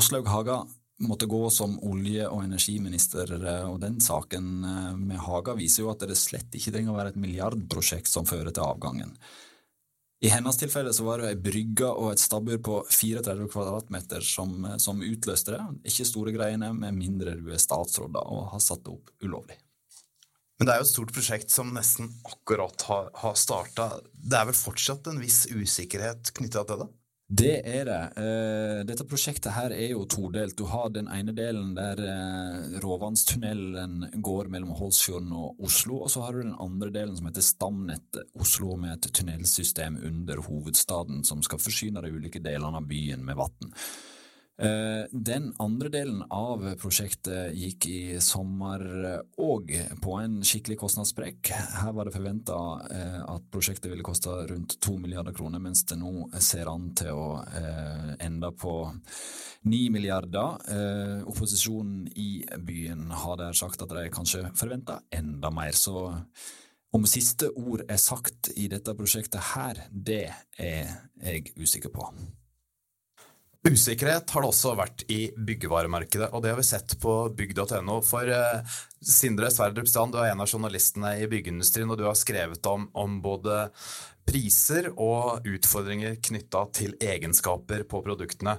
Åslaug 0.00 0.32
Haga 0.32 0.62
måtte 0.98 1.26
gå 1.26 1.50
som 1.50 1.78
olje- 1.82 2.28
og 2.28 2.44
energiminister, 2.44 3.32
eh, 3.46 3.64
og 3.70 3.80
den 3.80 4.00
saken 4.00 4.64
eh, 4.64 4.92
med 4.96 5.18
Haga 5.18 5.56
viser 5.58 5.84
jo 5.84 5.90
at 5.90 6.04
det 6.06 6.18
slett 6.18 6.54
ikke 6.54 6.74
trenger 6.74 6.94
å 6.94 6.98
være 6.98 7.14
et 7.14 7.20
milliardprosjekt 7.20 8.10
som 8.10 8.28
fører 8.28 8.54
til 8.54 8.66
avgangen. 8.66 9.16
I 10.24 10.30
hennes 10.32 10.56
tilfelle 10.56 10.92
så 10.94 11.04
var 11.04 11.20
det 11.20 11.32
ei 11.34 11.40
brygge 11.50 11.88
og 11.90 12.14
et 12.14 12.22
stabbur 12.22 12.60
på 12.64 12.78
34 12.88 13.48
kvadratmeter 13.52 14.24
som, 14.24 14.56
eh, 14.64 14.78
som, 14.78 15.02
utløste 15.02 15.56
det. 15.56 15.62
Ikke 15.90 16.08
store 16.08 16.32
greiene, 16.36 16.72
med 16.72 16.96
mindre 16.96 17.36
du 17.36 17.50
er 17.52 17.60
statsråd 17.60 18.16
og 18.22 18.50
har 18.54 18.62
satt 18.62 18.86
det 18.86 18.94
opp 18.94 19.10
ulovlig. 19.24 19.58
Men 20.58 20.68
det 20.68 20.74
er 20.74 20.80
jo 20.80 20.86
et 20.86 20.94
stort 20.94 21.12
prosjekt 21.12 21.50
som 21.50 21.72
nesten 21.74 22.12
akkurat 22.30 22.86
har, 22.86 23.08
har 23.20 23.34
starta. 23.34 23.88
Det 24.14 24.38
er 24.38 24.46
vel 24.46 24.56
fortsatt 24.56 25.10
en 25.10 25.18
viss 25.18 25.48
usikkerhet 25.50 26.30
knytta 26.38 26.62
til 26.68 26.84
det? 26.84 26.92
Det 27.34 27.54
er 27.66 27.86
det. 27.88 28.02
Eh, 28.20 28.80
dette 28.86 29.06
prosjektet 29.08 29.54
her 29.56 29.72
er 29.74 29.88
jo 29.90 30.04
todelt. 30.06 30.54
Du 30.58 30.68
har 30.70 30.92
den 30.94 31.08
ene 31.10 31.32
delen 31.34 31.72
der 31.74 31.98
eh, 31.98 32.76
Råvannstunnelen 32.84 34.20
går 34.22 34.50
mellom 34.52 34.74
Holsfjorden 34.78 35.32
og 35.34 35.64
Oslo, 35.66 36.02
og 36.04 36.12
så 36.12 36.22
har 36.22 36.36
du 36.36 36.44
den 36.44 36.54
andre 36.62 36.92
delen 36.94 37.16
som 37.18 37.26
heter 37.26 37.42
Stamnett 37.42 38.20
Oslo, 38.38 38.76
med 38.78 38.98
et 38.98 39.10
tunnelsystem 39.18 39.98
under 40.04 40.44
hovedstaden 40.46 41.24
som 41.26 41.42
skal 41.42 41.62
forsyne 41.62 42.04
de 42.04 42.12
ulike 42.14 42.42
delene 42.44 42.78
av 42.78 42.86
byen 42.90 43.24
med 43.26 43.40
vann. 43.40 43.74
Eh, 44.54 45.06
den 45.10 45.48
andre 45.58 45.88
delen 45.90 46.20
av 46.30 46.62
prosjektet 46.78 47.56
gikk 47.58 47.86
i 47.90 48.00
sommer 48.22 48.84
òg 49.42 49.72
på 50.02 50.18
en 50.20 50.36
skikkelig 50.46 50.76
kostnadssprekk. 50.78 51.50
Her 51.80 51.94
var 51.96 52.06
det 52.06 52.14
forventa 52.14 52.58
eh, 52.86 53.18
at 53.32 53.48
prosjektet 53.50 53.90
ville 53.90 54.06
koste 54.06 54.30
rundt 54.52 54.76
to 54.78 54.94
milliarder 55.02 55.34
kroner, 55.34 55.58
mens 55.62 55.82
det 55.90 55.98
nå 55.98 56.28
ser 56.38 56.70
an 56.70 56.92
til 56.94 57.18
å 57.18 57.26
eh, 57.42 58.12
ende 58.28 58.52
på 58.54 58.76
ni 59.66 59.88
milliarder. 59.90 60.60
Opposisjonen 61.24 62.06
i 62.20 62.44
byen 62.62 63.08
har 63.24 63.40
der 63.40 63.56
sagt 63.56 63.82
at 63.82 63.94
de 63.96 64.06
kanskje 64.12 64.44
forventa 64.54 65.00
enda 65.10 65.50
mer. 65.50 65.72
så 65.72 66.12
om 66.94 67.06
siste 67.10 67.48
ord 67.58 67.82
er 67.90 67.98
sagt 67.98 68.52
i 68.54 68.68
dette 68.70 68.94
prosjektet 68.94 69.40
her, 69.56 69.82
det 69.90 70.28
er 70.60 70.94
jeg 71.18 71.50
usikker 71.58 71.90
på. 71.90 72.06
Usikkerhet 73.64 74.28
har 74.30 74.44
det 74.44 74.48
også 74.50 74.74
vært 74.76 75.02
i 75.08 75.30
byggevaremarkedet, 75.40 76.26
og 76.36 76.42
det 76.44 76.50
har 76.52 76.58
vi 76.58 76.66
sett 76.68 76.98
på 77.00 77.14
bygg.no. 77.32 77.94
For 78.04 78.28
eh, 78.28 78.74
Sindre 79.00 79.48
Sverdrup 79.48 79.88
Strand, 79.88 80.12
du 80.12 80.18
er 80.20 80.34
en 80.34 80.42
av 80.44 80.50
journalistene 80.50 81.14
i 81.22 81.28
byggeindustrien, 81.32 81.88
og 81.88 81.96
du 81.96 82.04
har 82.04 82.18
skrevet 82.20 82.68
om, 82.68 82.84
om 82.92 83.22
både 83.24 83.62
priser 84.28 84.90
og 84.92 85.48
utfordringer 85.48 86.18
knytta 86.28 86.66
til 86.76 86.92
egenskaper 87.00 87.86
på 87.88 88.02
produktene. 88.04 88.58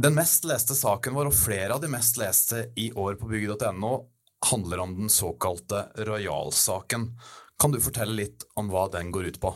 Den 0.00 0.16
mest 0.16 0.48
leste 0.48 0.72
saken 0.76 1.12
vår, 1.16 1.28
og 1.28 1.36
flere 1.36 1.76
av 1.76 1.84
de 1.84 1.92
mest 1.92 2.16
leste 2.20 2.70
i 2.80 2.88
år 2.96 3.20
på 3.20 3.28
bygg.no, 3.28 3.92
handler 4.48 4.84
om 4.86 4.96
den 5.02 5.12
såkalte 5.12 5.90
Royal-saken. 6.08 7.06
Kan 7.60 7.76
du 7.76 7.82
fortelle 7.84 8.16
litt 8.16 8.48
om 8.56 8.72
hva 8.72 8.88
den 8.96 9.12
går 9.12 9.28
ut 9.28 9.42
på? 9.44 9.52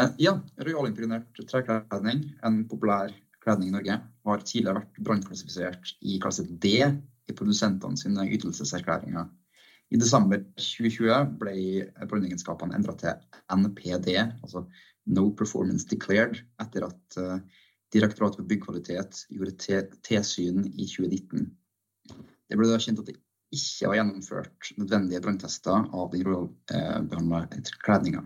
Eh, 0.00 0.16
ja, 0.24 0.38
royalimpregnert 0.64 1.44
trekledning, 1.44 2.24
en 2.44 2.62
populær 2.68 3.12
kledning 3.46 3.70
i 3.70 3.76
Norge 3.76 3.98
har 4.26 4.42
tidligere 4.42 4.80
vært 4.80 5.02
brannklassifisert 5.06 5.92
i 6.02 6.18
klasse 6.22 6.44
D 6.46 6.72
i 6.82 7.34
produsentene 7.34 7.98
sine 7.98 8.26
ytelseserklæringer. 8.34 9.28
I 9.94 10.00
desember 10.02 10.42
2020 10.58 11.36
ble 11.38 11.54
brannegenskapene 12.10 12.74
endra 12.74 12.96
til 12.98 13.14
NPD, 13.54 14.16
altså 14.42 14.64
No 15.06 15.28
Performance 15.38 15.86
Declared, 15.86 16.40
etter 16.62 16.88
at 16.88 17.18
uh, 17.22 17.38
Direktoratet 17.94 18.40
for 18.40 18.48
byggkvalitet 18.50 19.20
gjorde 19.30 19.76
tilsyn 20.04 20.64
i 20.66 20.88
2019. 20.90 21.44
Det 22.50 22.58
ble 22.58 22.66
da 22.66 22.80
kjent 22.82 22.98
at 22.98 23.06
det 23.12 23.14
ikke 23.54 23.92
var 23.92 24.00
gjennomført 24.00 24.70
nødvendige 24.74 25.20
branntester 25.22 25.86
av 25.94 26.08
den 26.10 26.24
royalbehandla 26.26 27.44
uh, 27.46 27.70
kledninga. 27.86 28.24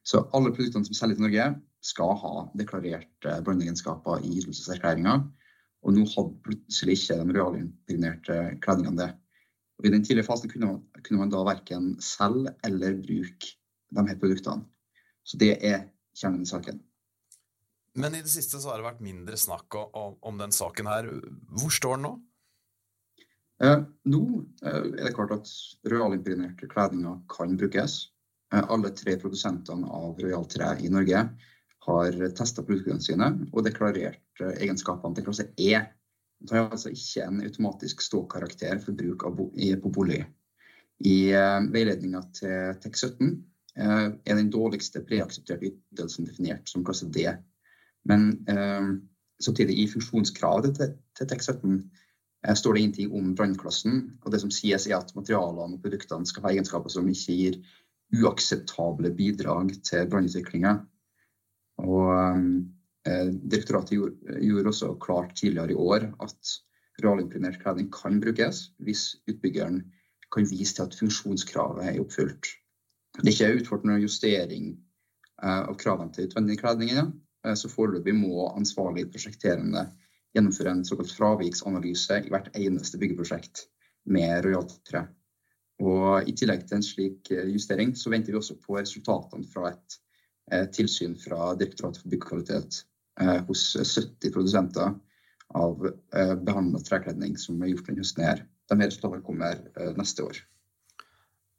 Så 0.00 0.22
alle 0.32 0.54
produktene 0.56 0.88
som 0.88 0.96
selges 0.96 1.20
i 1.20 1.26
Norge, 1.26 1.50
skal 1.84 2.16
ha 2.20 2.32
deklarerte 2.58 3.38
brannegenskaper 3.44 4.24
i 4.26 4.36
ytelseserklæringa. 4.40 5.16
Og 5.80 5.96
nå 5.96 6.04
hadde 6.12 6.42
plutselig 6.44 6.98
ikke 6.98 7.16
de 7.22 7.36
realimpregnerte 7.38 8.38
kledningene 8.64 9.00
det. 9.00 9.10
Og 9.80 9.88
I 9.88 9.94
den 9.94 10.04
tidlige 10.04 10.26
fasen 10.26 10.50
kunne 10.52 10.74
man, 10.74 10.82
kunne 11.06 11.22
man 11.22 11.32
da 11.32 11.40
verken 11.46 11.94
selge 12.04 12.52
eller 12.68 12.98
bruke 13.00 13.54
de 13.96 14.06
her 14.10 14.18
produktene. 14.20 14.66
Så 15.24 15.40
det 15.40 15.54
er 15.64 15.86
kjernen 16.16 16.44
i 16.44 16.50
saken. 16.50 16.82
Men 18.00 18.14
i 18.14 18.22
det 18.22 18.30
siste 18.30 18.60
så 18.60 18.70
har 18.70 18.80
det 18.80 18.86
vært 18.86 19.04
mindre 19.04 19.38
snakk 19.40 19.74
om, 19.80 20.18
om 20.20 20.36
den 20.38 20.52
saken 20.54 20.90
her. 20.90 21.08
Hvor 21.48 21.72
står 21.74 21.96
den 21.96 22.06
nå? 22.06 22.12
Eh, 23.64 23.80
nå 24.08 24.20
eh, 24.64 24.84
er 24.84 25.08
det 25.08 25.14
klart 25.16 25.34
at 25.34 25.50
royalimpregnerte 25.90 26.68
kledninger 26.70 27.18
kan 27.32 27.56
brukes. 27.60 28.02
Eh, 28.54 28.62
alle 28.62 28.92
tre 28.96 29.16
produsentene 29.20 29.88
av 29.88 30.20
royaltre 30.20 30.70
i 30.80 30.92
Norge 30.92 31.24
har 31.86 32.16
testa 32.36 32.64
produktene 32.66 33.02
sine 33.02 33.30
og 33.50 33.64
deklarert 33.64 34.42
eh, 34.42 34.56
egenskapene 34.66 35.16
til 35.16 35.26
klasse 35.28 35.48
E. 35.56 35.80
Det 36.40 36.56
har 36.56 36.68
altså 36.68 36.92
ikke 36.92 37.26
en 37.26 37.42
automatisk 37.44 38.02
ståkarakter 38.04 38.80
for 38.84 38.96
bruk 38.96 39.24
bo 39.36 39.50
på 39.52 39.92
bolig. 39.92 40.24
I 41.00 41.32
eh, 41.32 41.60
veiledninga 41.72 42.22
til 42.36 42.74
TEK17 42.82 43.30
eh, 43.76 44.08
er 44.12 44.36
den 44.36 44.52
dårligste 44.52 45.04
preaksepterte 45.06 45.72
ytelsen 45.72 46.28
definert 46.28 46.68
som 46.68 46.84
klasse 46.84 47.08
D. 47.08 47.24
Men 48.08 48.30
eh, 48.48 48.92
samtidig, 49.40 49.78
i 49.80 49.88
funksjonskravet 49.88 50.76
til, 50.76 50.94
til 51.16 51.32
TEK17 51.32 51.78
eh, 51.78 52.54
står 52.54 52.76
det 52.76 52.84
ingenting 52.84 53.16
om 53.16 53.34
brannklassen. 53.36 54.02
Og 54.24 54.32
det 54.32 54.42
som 54.44 54.52
sies, 54.52 54.86
er 54.86 54.98
at 55.00 55.14
materialene 55.16 55.78
og 55.78 55.84
produktene 55.84 56.28
skal 56.28 56.44
ha 56.44 56.54
egenskaper 56.54 56.92
som 56.92 57.08
ikke 57.08 57.38
gir 57.40 57.60
uakseptable 58.20 59.12
bidrag 59.16 59.72
til 59.86 60.08
brannutviklinga. 60.10 60.80
Og 61.84 62.10
eh, 63.08 63.30
Direktoratet 63.52 63.96
gjorde, 63.96 64.68
også 64.68 64.94
klart 65.02 65.36
tidligere 65.38 65.74
i 65.74 65.78
år 65.78 66.10
at 66.22 66.54
realimprimert 67.00 67.60
kledning 67.62 67.88
kan 67.94 68.20
brukes 68.20 68.68
hvis 68.84 69.14
utbyggeren 69.30 69.82
kan 70.30 70.46
vise 70.50 70.76
til 70.76 70.86
at 70.86 70.96
funksjonskravet 70.98 71.88
er 71.88 72.00
oppfylt. 72.02 72.52
Det 73.18 73.32
er 73.32 73.34
ikke 73.34 73.62
utført 73.62 73.86
noen 73.88 74.04
justering 74.04 74.70
eh, 75.42 75.62
av 75.64 75.74
kravene 75.80 76.14
til 76.14 76.28
utvendig 76.28 76.60
kledning. 76.60 76.92
Ja. 76.94 77.08
Eh, 77.46 77.56
så 77.58 77.70
foreløpig 77.72 78.14
må 78.16 78.50
ansvarlig 78.52 79.08
prosjekterende 79.10 79.88
gjennomføre 80.36 80.76
en 80.76 80.84
såkalt 80.86 81.12
fraviksanalyse 81.16 82.20
i 82.26 82.30
hvert 82.30 82.52
eneste 82.54 83.00
byggeprosjekt 83.00 83.64
med 84.10 84.44
rojaltre. 84.46 85.08
Og 85.80 86.28
I 86.28 86.34
tillegg 86.36 86.66
til 86.68 86.78
en 86.78 86.86
slik 86.86 87.32
eh, 87.34 87.48
justering, 87.54 87.96
så 87.96 88.12
venter 88.12 88.34
vi 88.34 88.40
også 88.40 88.58
på 88.60 88.78
resultatene 88.78 89.48
fra 89.50 89.72
et 89.72 89.96
eh, 89.96 90.06
tilsyn 90.74 91.16
fra 91.20 91.52
Direktoratet 91.58 92.02
for 92.02 92.12
byggkvalitet 92.14 92.80
hos 93.46 93.64
70 93.76 94.32
produsenter 94.34 94.94
av 95.54 95.82
behandla 96.46 96.80
trekledning 96.86 97.36
som 97.38 97.60
er 97.62 97.74
gjort 97.74 97.90
denne 97.90 98.02
høsten. 98.02 98.24
her. 98.24 98.42
De 98.70 98.78
resultatene 98.80 99.26
kommer 99.26 99.60
neste 99.98 100.24
år. 100.26 100.40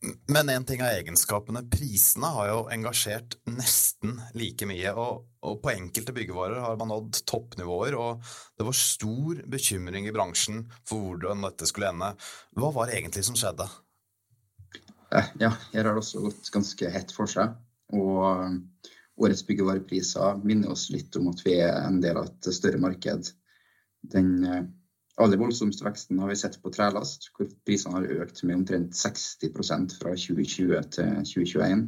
Men 0.02 0.50
én 0.50 0.64
ting 0.66 0.82
er 0.82 0.98
egenskapene. 0.98 1.62
Prisene 1.70 2.30
har 2.34 2.48
jo 2.50 2.62
engasjert 2.74 3.36
nesten 3.50 4.16
like 4.38 4.66
mye. 4.66 4.94
Og, 4.98 5.28
og, 5.46 5.60
på 5.62 5.74
enkelte 5.76 6.16
byggevarer 6.16 6.62
har 6.64 6.80
man 6.80 6.90
nådd 6.90 7.22
toppnivåer, 7.30 7.98
og 8.00 8.24
det 8.58 8.66
var 8.66 8.78
stor 8.78 9.44
bekymring 9.54 10.10
i 10.10 10.16
bransjen 10.16 10.64
for 10.90 11.06
hvordan 11.06 11.46
dette 11.46 11.70
skulle 11.70 11.92
ende. 11.94 12.14
Hva 12.58 12.72
var 12.74 12.90
det 12.90 12.98
egentlig 12.98 13.28
som 13.30 13.38
skjedde? 13.38 13.70
Eh, 15.12 15.30
ja, 15.44 15.52
her 15.76 15.86
har 15.86 15.94
det 15.94 16.02
også 16.02 16.26
gått 16.26 16.50
ganske 16.56 16.94
hett 16.96 17.14
for 17.14 17.30
seg. 17.30 17.54
Og 17.92 18.20
um, 18.24 18.60
årets 19.22 19.46
byggevarepriser 19.48 20.42
minner 20.46 20.74
oss 20.74 20.90
litt 20.94 21.16
om 21.20 21.30
at 21.32 21.42
vi 21.46 21.58
er 21.62 21.76
en 21.86 22.00
del 22.04 22.20
av 22.22 22.30
et 22.30 22.54
større 22.56 22.80
marked. 22.82 23.32
Den 24.12 24.30
eh, 24.48 24.64
aller 25.22 25.38
voldsomste 25.38 25.86
veksten 25.86 26.22
har 26.22 26.32
vi 26.32 26.38
sett 26.40 26.58
på 26.64 26.72
trelast, 26.74 27.30
hvor 27.36 27.50
prisene 27.68 28.00
har 28.00 28.24
økt 28.24 28.42
med 28.44 28.62
omtrent 28.62 28.96
60% 28.98 29.98
fra 30.00 30.16
2020 30.16 30.88
til 30.96 31.12
2021. 31.28 31.84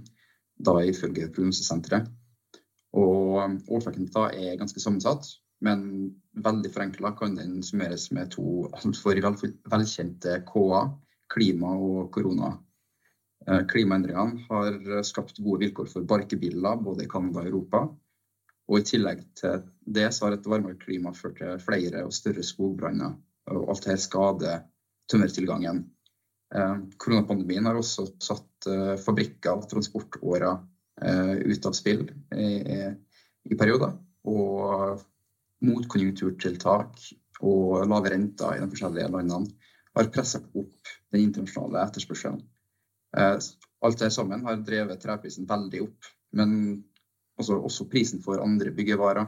Da 0.68 0.76
ifølge 0.86 1.32
prognosesenteret. 1.34 2.12
Og 2.94 3.40
årsaken 3.74 4.06
til 4.06 4.28
det 4.36 4.52
er 4.52 4.60
ganske 4.60 4.82
sammensatt, 4.84 5.26
men 5.66 6.12
veldig 6.46 6.70
forenkla 6.76 7.14
kan 7.18 7.34
den 7.40 7.64
summeres 7.66 8.12
med 8.14 8.36
to 8.36 8.68
altfor 8.78 9.18
velkjente 9.72 10.36
K-er, 10.46 10.92
klima 11.34 11.74
og 11.74 12.12
korona. 12.14 12.52
Eh, 13.48 13.66
klimaendringene 13.70 14.46
har 14.50 15.04
skapt 15.08 15.42
gode 15.44 15.66
vilkår 15.66 15.90
for 15.92 16.08
barkebiler 16.08 16.80
både 16.84 17.06
i 17.06 17.12
Canada 17.12 17.44
og 17.44 17.50
Europa. 17.50 17.84
Og 18.72 18.80
I 18.80 18.86
tillegg 18.88 19.24
til 19.40 19.64
det 19.84 20.08
så 20.16 20.28
har 20.28 20.38
et 20.38 20.46
varmere 20.48 20.80
klima 20.80 21.12
ført 21.16 21.42
til 21.42 21.60
flere 21.64 22.06
og 22.08 22.14
større 22.16 22.46
skogbranner. 22.48 23.18
Og 23.52 23.74
alt 23.74 23.88
dette 23.88 24.06
skader 24.06 24.62
tømmertilgangen. 25.12 25.84
Eh, 26.56 26.76
koronapandemien 27.02 27.66
har 27.68 27.80
også 27.80 28.08
satt 28.22 28.70
eh, 28.70 28.94
fabrikker 29.02 29.58
og 29.58 29.68
transportårer 29.72 30.54
eh, 31.02 31.34
ut 31.50 31.68
av 31.68 31.76
spill 31.78 32.06
i, 32.38 32.48
i 33.50 33.58
perioder. 33.60 33.98
Og 34.30 35.02
motkonjunkturtiltak 35.64 37.04
og 37.44 37.84
lave 37.90 38.14
renter 38.14 38.56
i 38.56 38.62
de 38.62 38.70
forskjellige 38.72 39.12
landene 39.12 39.72
har 39.94 40.10
presset 40.14 40.46
opp 40.56 40.94
den 41.14 41.28
internasjonale 41.28 41.84
etterspørselen. 41.84 42.42
Alt 43.14 44.00
det 44.00 44.12
sammen 44.16 44.46
har 44.48 44.62
drevet 44.66 45.02
treprisen 45.04 45.48
veldig 45.50 45.84
opp. 45.86 46.12
Men 46.34 46.84
også, 47.40 47.60
også 47.60 47.88
prisen 47.92 48.24
for 48.24 48.42
andre 48.44 48.74
byggevarer. 48.74 49.28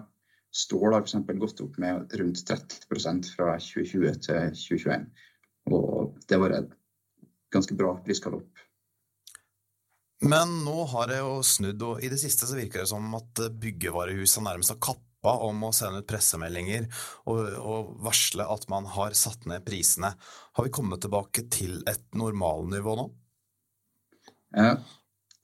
Stål 0.56 0.94
har 0.96 1.04
f.eks. 1.04 1.18
gått 1.42 1.62
opp 1.66 1.80
med 1.84 2.14
rundt 2.20 2.42
30% 2.48 3.32
fra 3.36 3.58
2020 3.60 4.22
til 4.24 4.54
2021. 4.56 5.10
Og 5.76 6.16
det 6.30 6.40
var 6.40 6.56
et 6.56 6.72
ganske 7.54 7.76
bra 7.78 7.96
prisgalopp. 8.06 8.48
Men 10.26 10.62
nå 10.64 10.86
har 10.94 11.10
det 11.12 11.20
jo 11.20 11.42
snudd, 11.46 11.82
og 11.84 12.04
i 12.04 12.10
det 12.10 12.18
siste 12.22 12.48
så 12.48 12.56
virker 12.58 12.82
det 12.82 12.90
som 12.90 13.18
at 13.18 13.42
byggevarehusene 13.62 14.48
nærmest 14.48 14.72
har 14.74 14.80
kappa 14.82 15.36
om 15.44 15.68
å 15.68 15.74
sende 15.76 16.02
ut 16.02 16.08
pressemeldinger 16.08 16.88
og, 17.28 17.42
og, 17.60 17.92
varsle 18.06 18.46
at 18.48 18.66
man 18.72 18.88
har 18.96 19.18
satt 19.18 19.46
ned 19.50 19.66
prisene. 19.68 20.14
Har 20.56 20.66
vi 20.66 20.74
kommet 20.74 21.04
tilbake 21.04 21.46
til 21.52 21.82
et 21.90 22.08
normalnivå 22.18 22.96
nå? 23.02 23.10
Eh, 24.56 24.76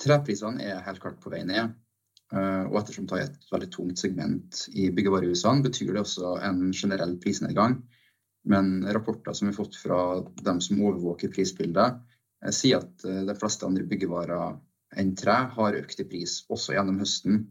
treprisene 0.01 0.63
er 0.63 0.83
helt 0.85 1.01
klart 1.03 1.19
på 1.23 1.31
vei 1.33 1.43
ned. 1.47 1.73
Eh, 2.31 2.63
og 2.69 2.77
ettersom 2.79 3.07
det 3.09 3.17
er 3.17 3.25
et 3.27 3.49
veldig 3.51 3.69
tungt 3.73 3.99
segment 3.99 4.61
i 4.71 4.87
byggevarehusene, 4.95 5.65
betyr 5.65 5.91
det 5.93 6.03
også 6.05 6.37
en 6.47 6.69
generell 6.71 7.17
prisnedgang. 7.23 7.81
Men 8.47 8.79
rapporter 8.95 9.35
som 9.37 9.47
vi 9.49 9.53
har 9.53 9.59
fått 9.59 9.77
fra 9.77 9.99
dem 10.45 10.61
som 10.63 10.79
overvåker 10.81 11.33
prisbildet, 11.33 11.99
eh, 12.41 12.53
sier 12.55 12.81
at 12.81 13.03
de 13.03 13.35
fleste 13.37 13.67
andre 13.67 13.87
byggevarer 13.87 14.59
enn 15.01 15.15
tre 15.15 15.37
har 15.55 15.77
økt 15.79 16.01
i 16.03 16.07
pris, 16.07 16.41
også 16.51 16.73
gjennom 16.75 16.97
høsten. 16.99 17.45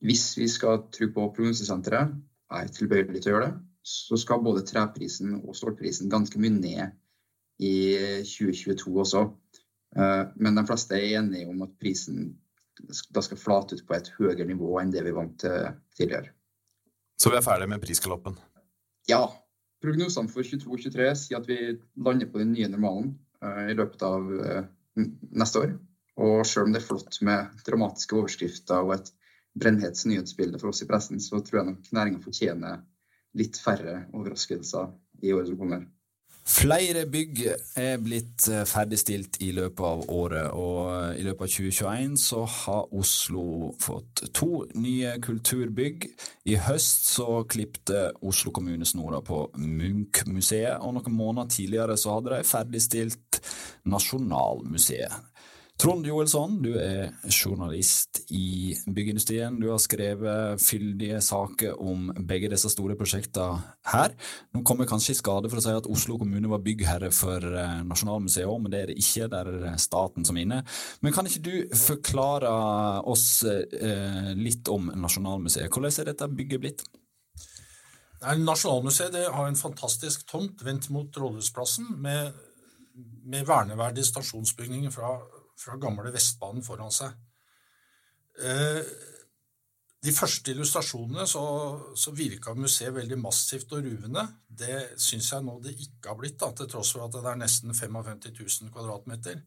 Hvis 0.00 0.22
vi 0.38 0.46
skal 0.48 0.86
tro 0.88 1.10
på 1.12 1.26
prognosesenteret, 1.36 2.14
er 2.56 2.70
tilbøyelig 2.72 3.20
til 3.20 3.34
å 3.34 3.34
gjøre 3.34 3.50
det, 3.50 3.58
så 3.84 4.16
skal 4.16 4.40
både 4.40 4.64
treprisen 4.64 5.34
og 5.42 5.52
stålprisen 5.58 6.08
ganske 6.08 6.40
mye 6.40 6.56
ned 6.56 6.96
i 7.60 7.74
2022 8.24 8.96
også. 9.04 9.26
Men 9.94 10.58
de 10.58 10.64
fleste 10.66 10.96
er 10.98 11.20
enige 11.20 11.46
om 11.48 11.60
at 11.62 11.76
prisen 11.78 12.32
da 13.14 13.22
skal 13.22 13.38
flate 13.38 13.76
ut 13.78 13.84
på 13.86 13.94
et 13.96 14.10
høyere 14.16 14.46
nivå 14.48 14.72
enn 14.80 14.90
det 14.90 15.04
vi 15.06 15.14
vant 15.14 15.36
til 15.40 15.68
tidligere. 15.96 16.32
Så 17.20 17.30
vi 17.30 17.38
er 17.38 17.46
ferdig 17.46 17.68
med 17.70 17.82
prisgaloppen? 17.82 18.36
Ja. 19.10 19.22
Prognosene 19.84 20.32
for 20.32 20.46
22 20.46 20.70
og 20.72 20.80
23 20.80 21.10
sier 21.20 21.40
at 21.40 21.48
vi 21.48 21.58
lander 22.06 22.30
på 22.30 22.40
den 22.40 22.54
nye 22.54 22.70
normalen 22.72 23.12
uh, 23.44 23.66
i 23.68 23.76
løpet 23.76 24.02
av 24.06 24.30
uh, 24.32 24.62
neste 24.96 25.60
år. 25.60 25.74
Og 26.24 26.46
selv 26.48 26.68
om 26.68 26.74
det 26.74 26.80
er 26.80 26.86
flott 26.86 27.18
med 27.26 27.64
dramatiske 27.66 28.16
overskrifter 28.16 28.86
og 28.86 28.94
et 28.96 29.10
brennhets 29.60 30.06
nyhetsbilde 30.08 30.60
for 30.62 30.72
oss 30.72 30.82
i 30.82 30.88
pressen, 30.88 31.20
så 31.22 31.40
tror 31.42 31.60
jeg 31.60 31.68
nok 31.68 31.90
næringa 31.94 32.22
fortjener 32.24 32.80
litt 33.38 33.58
færre 33.60 34.04
overraskelser 34.14 34.92
i 35.22 35.34
året 35.34 35.50
som 35.50 35.58
kommer. 35.60 35.84
Flere 36.44 37.06
bygg 37.08 37.38
er 37.80 38.00
blitt 38.04 38.44
eh, 38.52 38.66
ferdigstilt 38.68 39.38
i 39.40 39.48
løpet 39.56 39.80
av 39.88 40.02
året, 40.12 40.50
og 40.52 40.90
eh, 40.92 41.22
i 41.22 41.24
løpet 41.24 41.46
av 41.46 41.52
2021 41.54 42.18
så 42.20 42.42
har 42.44 42.92
Oslo 42.92 43.70
fått 43.80 44.26
to 44.36 44.66
nye 44.76 45.14
kulturbygg. 45.24 46.04
I 46.52 46.58
høst 46.66 47.08
så 47.14 47.40
klipte 47.48 48.10
Oslo 48.20 48.52
kommune 48.52 48.84
snora 48.84 49.22
på 49.24 49.46
Munch-museet, 49.56 50.84
og 50.84 50.98
noen 50.98 51.16
måneder 51.16 51.48
tidligere 51.48 51.96
så 51.96 52.18
hadde 52.18 52.36
de 52.36 52.50
ferdigstilt 52.50 53.40
Nasjonalmuseet. 53.88 55.33
Trond 55.74 56.06
Joelsson, 56.06 56.60
du 56.62 56.76
er 56.78 57.10
journalist 57.26 58.20
i 58.30 58.76
byggeindustrien. 58.86 59.56
Du 59.58 59.66
har 59.72 59.80
skrevet 59.82 60.62
fyldige 60.62 61.18
saker 61.24 61.80
om 61.82 62.12
begge 62.28 62.46
disse 62.52 62.70
store 62.70 62.94
prosjektene 62.94 63.58
her. 63.90 64.14
Nå 64.54 64.62
kommer 64.62 64.86
kanskje 64.86 65.16
i 65.16 65.18
skade 65.18 65.50
for 65.50 65.58
å 65.58 65.64
si 65.64 65.74
at 65.74 65.90
Oslo 65.90 66.20
kommune 66.20 66.52
var 66.52 66.62
byggherre 66.62 67.10
for 67.10 67.42
eh, 67.42 67.82
Nasjonalmuseet 67.90 68.46
òg, 68.46 68.62
men 68.62 68.70
det 68.70 68.84
er 68.84 68.92
det 68.92 68.98
ikke. 69.02 69.26
Der 69.34 69.52
er 69.72 69.76
staten 69.82 70.22
som 70.24 70.38
er 70.38 70.46
inne. 70.46 70.62
Men 71.02 71.16
kan 71.16 71.26
ikke 71.26 71.42
du 71.42 71.76
forklare 71.82 72.54
oss 73.10 73.42
eh, 73.42 74.30
litt 74.38 74.70
om 74.70 74.92
Nasjonalmuseet? 74.94 75.74
Hvordan 75.74 75.90
er 75.90 76.12
dette 76.12 76.32
bygget 76.38 76.62
blitt? 76.62 76.88
Nasjonalmuseet 78.22 79.24
har 79.34 79.50
en 79.50 79.58
fantastisk 79.58 80.22
tomt 80.30 80.62
vendt 80.62 80.86
mot 80.94 81.18
Rådhusplassen, 81.18 81.96
med, 81.98 82.30
med 83.26 83.50
verneverdige 83.50 84.06
stasjonsbygninger 84.14 84.94
fra 84.94 85.18
fra 85.58 85.78
gamle 85.80 86.12
Vestbanen 86.14 86.64
foran 86.66 86.92
seg. 86.94 87.14
Eh, 88.42 88.94
de 90.04 90.12
første 90.12 90.52
illustrasjonene 90.52 91.24
så, 91.28 91.42
så 91.96 92.12
virka 92.12 92.52
museet 92.58 92.92
veldig 92.92 93.16
massivt 93.22 93.72
og 93.72 93.86
ruvende. 93.86 94.24
Det 94.44 94.98
syns 95.00 95.30
jeg 95.32 95.46
nå 95.46 95.56
det 95.64 95.76
ikke 95.78 96.10
har 96.10 96.18
blitt, 96.20 96.36
da, 96.42 96.50
til 96.52 96.68
tross 96.70 96.92
for 96.96 97.06
at 97.06 97.14
det 97.14 97.24
er 97.30 97.40
nesten 97.40 97.72
55 97.72 98.26
000 98.66 98.74
kvadratmeter. 98.74 99.38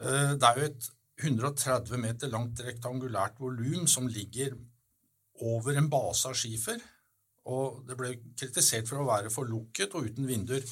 Eh, 0.00 0.32
det 0.34 0.48
er 0.48 0.58
jo 0.58 0.70
et 0.70 0.90
130 1.20 2.00
meter 2.00 2.32
langt 2.32 2.62
rektangulært 2.64 3.38
volum 3.38 3.86
som 3.90 4.08
ligger 4.08 4.56
over 5.46 5.76
en 5.78 5.90
base 5.92 6.28
av 6.28 6.36
skifer. 6.38 6.80
Og 7.50 7.84
det 7.88 7.96
ble 7.98 8.14
kritisert 8.38 8.88
for 8.88 9.02
å 9.02 9.08
være 9.08 9.30
for 9.32 9.48
lukket 9.48 9.94
og 9.96 10.10
uten 10.10 10.26
vinduer. 10.28 10.64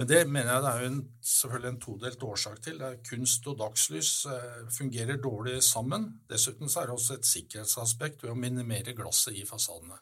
Men 0.00 0.08
det 0.08 0.20
mener 0.32 0.54
jeg 0.54 0.64
det 0.64 0.68
er 0.70 0.78
jo 0.80 0.88
en, 0.88 1.00
selvfølgelig 1.28 1.68
en 1.68 1.80
todelt 1.84 2.22
årsak 2.24 2.60
til. 2.64 2.78
kunst 3.04 3.46
og 3.50 3.58
dagslys 3.60 4.12
eh, 4.32 4.60
fungerer 4.72 5.18
dårlig 5.20 5.58
sammen. 5.62 6.06
Dessuten 6.30 6.70
så 6.72 6.80
er 6.80 6.86
det 6.88 6.94
også 6.94 7.16
et 7.18 7.26
sikkerhetsaspekt 7.28 8.22
ved 8.24 8.30
å 8.32 8.38
minimere 8.38 8.94
glasset 8.96 9.36
i 9.36 9.44
fasadene. 9.44 9.98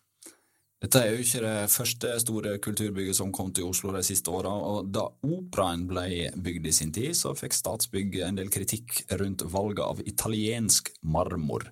Dette 0.79 1.01
er 1.03 1.11
jo 1.11 1.25
ikke 1.25 1.41
det 1.43 1.73
første 1.75 2.13
store 2.23 2.53
kulturbygget 2.63 3.19
som 3.19 3.33
kom 3.35 3.51
til 3.51 3.67
Oslo 3.67 3.91
de 3.97 4.05
siste 4.07 4.31
åra. 4.31 4.53
Da 4.87 5.09
operaen 5.27 5.89
ble 5.91 6.29
bygd 6.47 6.69
i 6.71 6.75
sin 6.77 6.93
tid, 6.95 7.17
så 7.19 7.33
fikk 7.35 7.57
Statsbygg 7.59 8.21
en 8.23 8.39
del 8.39 8.53
kritikk 8.55 9.01
rundt 9.19 9.43
valget 9.51 9.83
av 9.83 10.05
italiensk 10.07 10.93
marmor. 11.03 11.67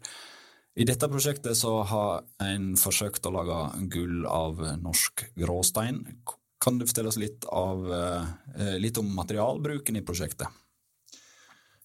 I 0.74 0.88
dette 0.90 1.06
prosjektet 1.06 1.54
så 1.62 1.76
har 1.86 2.26
en 2.42 2.72
forsøkt 2.74 3.30
å 3.30 3.32
lage 3.38 3.60
gull 3.94 4.26
av 4.26 4.58
norsk 4.82 5.28
gråstein. 5.38 6.02
Kan 6.62 6.78
du 6.78 6.86
fortelle 6.88 7.12
oss 7.12 7.18
litt, 7.20 7.44
av, 7.52 7.82
eh, 7.92 8.76
litt 8.80 8.98
om 8.98 9.10
materialbruken 9.14 9.96
i 9.96 10.04
prosjektet? 10.04 10.62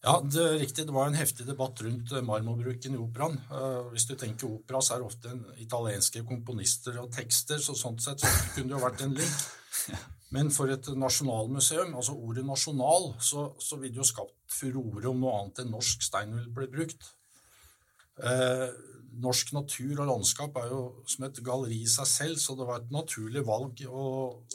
Ja, 0.01 0.15
det 0.25 0.41
er 0.41 0.55
riktig. 0.57 0.87
Det 0.89 0.93
var 0.95 1.09
en 1.11 1.17
heftig 1.17 1.45
debatt 1.45 1.81
rundt 1.85 2.11
eh, 2.11 2.23
marmorbruken 2.25 2.95
i 2.95 3.01
operaen. 3.01 3.35
Eh, 3.53 3.81
hvis 3.93 4.07
du 4.09 4.15
tenker 4.17 4.49
opera, 4.49 4.81
så 4.81 4.95
er 4.95 5.03
det 5.03 5.09
ofte 5.11 5.33
italienske 5.61 6.23
komponister 6.25 6.97
og 7.03 7.11
tekster, 7.13 7.61
så 7.61 7.75
sånn 7.77 7.99
sett 8.01 8.23
så 8.23 8.31
kunne 8.55 8.71
det 8.71 8.77
jo 8.79 8.81
vært 8.81 9.03
en 9.05 9.13
link. 9.19 9.43
Men 10.35 10.49
for 10.55 10.71
et 10.73 10.87
nasjonalmuseum, 10.97 11.93
altså 11.99 12.15
ordet 12.15 12.45
nasjonal, 12.47 13.11
så, 13.21 13.49
så 13.59 13.77
ville 13.77 13.93
det 13.93 14.01
jo 14.01 14.07
skapt 14.07 14.37
furore 14.49 15.11
om 15.11 15.19
noe 15.21 15.35
annet 15.37 15.61
enn 15.61 15.73
norsk 15.75 16.07
stein 16.07 16.33
ville 16.33 16.55
blitt 16.55 16.73
brukt. 16.73 17.11
Norsk 19.21 19.51
natur 19.55 19.99
og 19.99 20.07
landskap 20.07 20.55
er 20.61 20.69
jo 20.71 20.81
som 21.09 21.25
et 21.27 21.39
galleri 21.43 21.81
i 21.83 21.89
seg 21.91 22.07
selv, 22.07 22.39
så 22.39 22.55
det 22.55 22.67
var 22.67 22.79
et 22.79 22.93
naturlig 22.93 23.43
valg 23.47 23.83
å, 23.87 24.05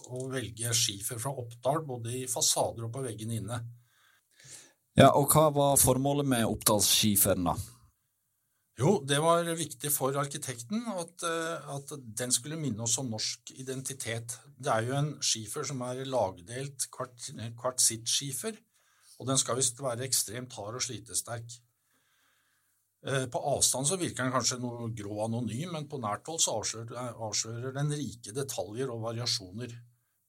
å 0.09 0.23
velge 0.33 0.73
skifer 0.77 1.21
fra 1.21 1.35
Oppdal, 1.43 1.83
både 1.85 2.15
i 2.23 2.27
fasader 2.31 2.87
og 2.87 2.95
på 2.95 3.05
veggene 3.05 3.41
inne. 3.41 3.61
Ja, 4.97 5.11
og 5.13 5.29
hva 5.29 5.51
var 5.53 5.81
formålet 5.81 6.29
med 6.29 6.47
Oppdalsskiferen, 6.49 7.51
da? 7.51 7.57
Jo, 8.77 8.99
det 9.09 9.17
var 9.25 9.47
viktig 9.57 9.89
for 9.93 10.17
arkitekten 10.21 10.83
at, 10.93 11.25
eh, 11.25 11.69
at, 11.77 11.93
den 12.21 12.33
skulle 12.33 12.59
minne 12.61 12.85
oss 12.85 12.99
om 13.01 13.09
norsk 13.09 13.55
identitet. 13.57 14.37
Det 14.53 14.73
er 14.73 14.89
jo 14.89 14.97
en 14.99 15.11
skifer 15.25 15.65
som 15.65 15.81
er 15.87 16.03
lagdelt 16.05 16.85
kvart, 16.93 17.31
kvartsittskifer, 17.61 18.59
og 19.17 19.31
den 19.31 19.41
skal 19.41 19.57
visst 19.57 19.81
være 19.81 20.05
ekstremt 20.05 20.53
hard 20.59 20.77
og 20.77 20.85
slitesterk. 20.85 21.57
Eh, 23.07 23.27
på 23.31 23.39
avstand 23.39 23.87
så 23.87 23.99
virker 24.01 24.25
den 24.25 24.35
kanskje 24.35 24.59
noe 24.59 24.89
grå 24.99 25.21
anonym, 25.29 25.71
men 25.77 25.87
på 25.87 26.01
nært 26.03 26.27
hold 26.27 26.41
så 26.43 26.57
avslører, 26.59 27.13
avslører, 27.23 27.71
den 27.77 27.93
rike 27.95 28.35
detaljer 28.35 28.91
og 28.91 29.05
variasjoner. 29.05 29.77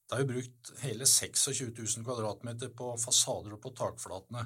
Det 0.08 0.16
er 0.16 0.22
jo 0.22 0.30
brukt 0.30 0.72
hele 0.84 1.08
26 1.10 1.72
000 1.74 2.06
kvadratmeter 2.06 2.70
på 2.78 2.92
fasader 3.02 3.58
og 3.58 3.64
på 3.64 3.74
takflatene. 3.76 4.46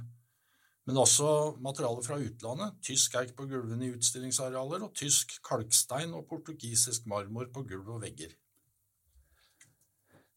Men 0.88 0.98
også 0.98 1.58
materialer 1.62 2.06
fra 2.06 2.18
utlandet, 2.24 2.80
tysk 2.88 3.20
eik 3.20 3.36
på 3.38 3.46
gulvene 3.52 3.90
i 3.90 3.92
utstillingsarealer, 3.98 4.88
og 4.88 4.96
tysk 4.98 5.36
kalkstein 5.46 6.16
og 6.18 6.26
portugisisk 6.32 7.06
marmor 7.12 7.52
på 7.54 7.66
gulv 7.68 7.98
og 7.98 8.02
vegger. 8.08 8.34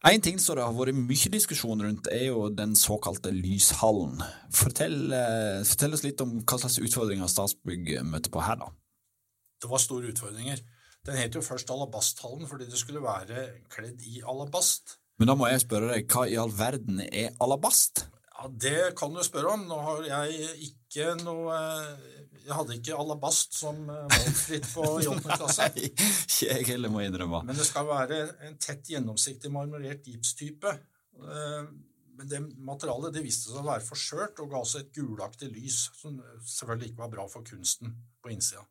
En 0.04 0.20
ting 0.20 0.36
som 0.36 0.58
det 0.58 0.64
har 0.66 0.74
vært 0.76 0.96
mye 0.98 1.30
diskusjon 1.32 1.80
rundt, 1.80 2.08
er 2.12 2.26
jo 2.26 2.50
den 2.52 2.74
såkalte 2.76 3.30
lyshallen. 3.32 4.18
Fortell, 4.52 4.98
eh, 5.16 5.62
fortell, 5.64 5.94
oss 5.96 6.04
litt 6.04 6.20
om 6.20 6.42
hva 6.42 6.58
slags 6.60 6.76
utfordringer 6.76 7.30
Statsbygg 7.32 8.04
møtte 8.04 8.28
på 8.28 8.42
her, 8.44 8.58
da. 8.60 8.68
Det 9.62 9.70
var 9.70 9.80
store 9.80 10.12
utfordringer. 10.12 10.60
Den 11.08 11.16
het 11.16 11.34
jo 11.36 11.40
først 11.40 11.72
Alabasthallen 11.72 12.44
fordi 12.48 12.68
det 12.68 12.80
skulle 12.80 13.00
være 13.00 13.64
kledd 13.72 14.04
i 14.04 14.20
alabast. 14.20 14.98
Men 15.18 15.30
da 15.30 15.38
må 15.40 15.48
jeg 15.48 15.64
spørre 15.64 15.94
deg, 15.94 16.08
hva 16.12 16.26
i 16.28 16.36
all 16.36 16.52
verden 16.52 17.00
er 17.06 17.32
alabast? 17.40 18.04
Ja, 18.44 18.50
Det 18.52 18.92
kan 18.98 19.14
du 19.14 19.22
spørre 19.24 19.56
om. 19.56 19.64
Nå 19.70 19.80
har 19.88 20.04
jeg 20.04 20.48
ikke 20.68 21.14
noe 21.24 21.56
jeg 22.44 22.52
hadde 22.52 22.76
ikke 22.76 22.96
alabast 23.00 23.56
som 23.56 23.78
eh, 23.88 24.04
valgfritt 24.12 24.66
på 24.68 24.84
i 25.02 25.08
åttende 25.08 25.38
klasse. 25.40 25.70
Nei, 25.72 25.88
ikke 25.88 26.50
jeg 26.50 26.68
heller, 26.68 26.92
må 26.92 27.00
innrømme. 27.04 27.40
Men 27.48 27.56
det 27.56 27.64
skal 27.64 27.88
være 27.88 28.20
en 28.48 28.58
tett, 28.60 28.84
gjennomsiktig 28.92 29.52
marmorert 29.52 30.04
gipstype. 30.10 30.74
Eh, 31.16 31.70
men 32.14 32.28
det 32.30 32.42
materialet 32.62 33.16
det 33.16 33.24
viste 33.24 33.48
seg 33.48 33.62
å 33.62 33.66
være 33.66 33.86
for 33.86 33.98
skjørt 33.98 34.44
og 34.44 34.52
ga 34.52 34.60
også 34.60 34.84
et 34.84 34.92
gulaktig 34.94 35.48
lys, 35.50 35.86
som 35.98 36.20
selvfølgelig 36.46 36.92
ikke 36.92 37.02
var 37.02 37.14
bra 37.16 37.24
for 37.32 37.46
kunsten 37.48 37.96
på 38.22 38.30
innsida. 38.34 38.62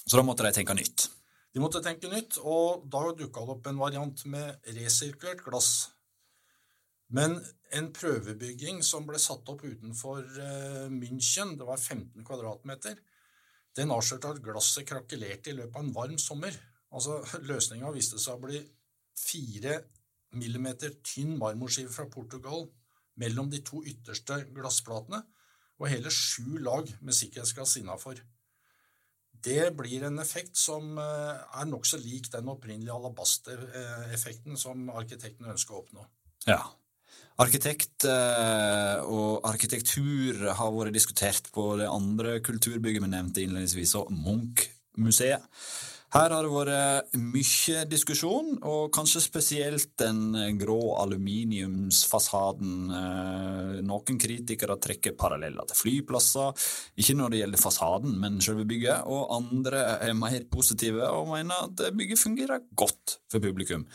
Så 0.00 0.16
da 0.16 0.24
måtte 0.24 0.46
de 0.46 0.54
tenke 0.56 0.74
nytt? 0.74 1.10
De 1.54 1.62
måtte 1.62 1.84
tenke 1.84 2.10
nytt, 2.10 2.40
og 2.40 2.88
da 2.90 3.04
dukka 3.12 3.44
det 3.44 3.54
opp 3.54 3.68
en 3.70 3.78
variant 3.78 4.24
med 4.32 4.72
resirkulert 4.74 5.44
glass. 5.44 5.92
Men 7.14 7.38
en 7.76 7.90
prøvebygging 7.94 8.80
som 8.86 9.06
ble 9.08 9.20
satt 9.20 9.48
opp 9.52 9.64
utenfor 9.66 10.24
eh, 10.24 10.86
München, 10.92 11.56
det 11.58 11.66
var 11.68 11.80
15 11.80 12.24
kvadratmeter, 12.26 12.98
den 13.76 13.92
avslørte 13.94 14.32
at 14.32 14.42
glasset 14.42 14.88
krakelerte 14.88 15.52
i 15.52 15.56
løpet 15.58 15.76
av 15.76 15.84
en 15.84 15.94
varm 15.94 16.18
sommer. 16.18 16.54
Altså, 16.94 17.20
Løsninga 17.44 17.92
viste 17.94 18.18
seg 18.18 18.38
å 18.38 18.46
bli 18.46 18.62
fire 19.18 19.82
millimeter 20.38 20.96
tynn 21.04 21.36
marmorskive 21.38 21.92
fra 21.92 22.08
Portugal 22.10 22.66
mellom 23.20 23.50
de 23.52 23.60
to 23.66 23.82
ytterste 23.86 24.40
glassplatene 24.54 25.22
og 25.78 25.86
hele 25.90 26.10
sju 26.12 26.58
lag 26.64 26.90
med 27.04 27.16
sikkerhetsglass 27.16 27.78
innafor. 27.80 28.18
Det 29.38 29.70
blir 29.78 30.02
en 30.08 30.18
effekt 30.18 30.58
som 30.58 30.98
eh, 30.98 31.60
er 31.60 31.70
nokså 31.70 32.00
lik 32.02 32.32
den 32.32 32.50
opprinnelige 32.50 32.96
alabastereffekten 32.96 34.58
som 34.58 34.88
arkitekten 34.90 35.46
ønsker 35.52 35.76
å 35.76 35.82
oppnå. 35.84 36.06
Ja, 36.48 36.64
Arkitekt 37.38 38.02
eh, 38.10 38.96
og 39.06 39.44
arkitektur 39.46 40.48
har 40.58 40.72
vært 40.74 40.96
diskutert 40.96 41.52
på 41.54 41.76
det 41.78 41.86
andre 41.86 42.40
kulturbygget 42.42 43.04
vi 43.04 43.10
nevnte 43.12 43.44
innledningsvis, 43.44 43.94
og 44.00 44.10
Munch-museet. 44.10 45.46
Her 46.08 46.32
har 46.32 46.40
det 46.40 46.50
vært 46.50 47.16
mye 47.20 47.82
diskusjon, 47.86 48.54
og 48.64 48.88
kanskje 48.96 49.20
spesielt 49.20 49.90
den 50.00 50.32
grå 50.58 50.96
aluminiumsfasaden. 51.04 52.74
Eh, 52.96 53.72
noen 53.86 54.18
kritikere 54.18 54.78
trekker 54.82 55.14
paralleller 55.20 55.68
til 55.68 55.78
flyplasser, 55.84 56.68
ikke 56.98 57.18
når 57.20 57.36
det 57.36 57.42
gjelder 57.44 57.64
fasaden, 57.68 58.18
men 58.18 58.42
selve 58.42 58.66
bygget, 58.66 59.06
og 59.06 59.36
andre 59.36 59.84
er 60.08 60.18
mer 60.18 60.48
positive 60.50 61.06
og 61.12 61.30
mener 61.36 61.68
at 61.68 61.86
bygget 61.94 62.24
fungerer 62.24 62.66
godt 62.74 63.20
for 63.30 63.44
publikum. 63.44 63.86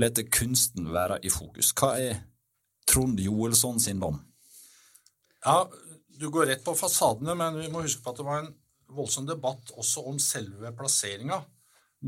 La 0.00 0.08
kunsten 0.32 0.94
være 0.94 1.18
i 1.26 1.28
fokus. 1.28 1.74
Hva 1.76 1.96
er 2.00 2.22
Trond 2.90 3.20
Joelsson 3.20 3.80
sin 3.80 4.00
dom? 4.02 4.18
Ja, 5.44 5.70
du 6.20 6.28
går 6.30 6.46
rett 6.50 6.64
på 6.64 6.74
fasadene, 6.76 7.36
men 7.38 7.56
vi 7.60 7.70
må 7.72 7.84
huske 7.84 8.02
på 8.04 8.12
at 8.12 8.20
det 8.20 8.26
var 8.26 8.42
en 8.42 8.52
voldsom 8.90 9.28
debatt 9.28 9.72
også 9.78 10.04
om 10.10 10.18
selve 10.20 10.72
plasseringa. 10.76 11.38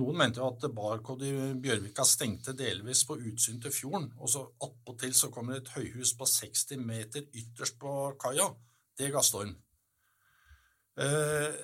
Noen 0.01 0.17
mente 0.19 0.41
jo 0.41 0.49
at 0.49 0.65
Barcode 0.73 1.29
i 1.29 1.51
Bjørvika 1.61 2.05
stengte 2.09 2.55
delvis 2.57 3.05
på 3.09 3.19
utsyn 3.21 3.61
til 3.61 3.75
fjorden, 3.75 4.09
og 4.19 4.31
så 4.33 4.47
attpåtil 4.65 5.13
så 5.17 5.29
kommer 5.33 5.61
et 5.61 5.73
høyhus 5.75 6.15
på 6.19 6.29
60 6.29 6.81
meter 6.81 7.29
ytterst 7.29 7.79
på 7.81 7.93
kaia. 8.21 8.49
Det 8.99 9.11
ga 9.13 9.23
storm. 9.25 9.53
Eh, 11.01 11.61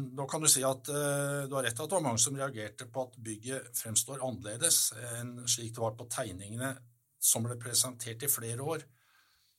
nå 0.00 0.26
kan 0.28 0.42
du 0.42 0.48
si 0.48 0.64
at 0.64 0.88
eh, 0.92 1.44
du 1.48 1.54
har 1.56 1.64
rett 1.64 1.76
i 1.78 1.82
at 1.82 1.88
det 1.88 1.96
var 1.96 2.04
mange 2.04 2.20
som 2.20 2.36
reagerte 2.36 2.88
på 2.92 3.06
at 3.06 3.16
bygget 3.24 3.70
fremstår 3.76 4.24
annerledes 4.24 4.90
enn 5.16 5.38
slik 5.48 5.72
det 5.76 5.84
var 5.84 5.96
på 5.96 6.08
tegningene 6.12 6.74
som 7.20 7.44
ble 7.44 7.56
presentert 7.60 8.24
i 8.24 8.30
flere 8.32 8.64
år, 8.64 8.84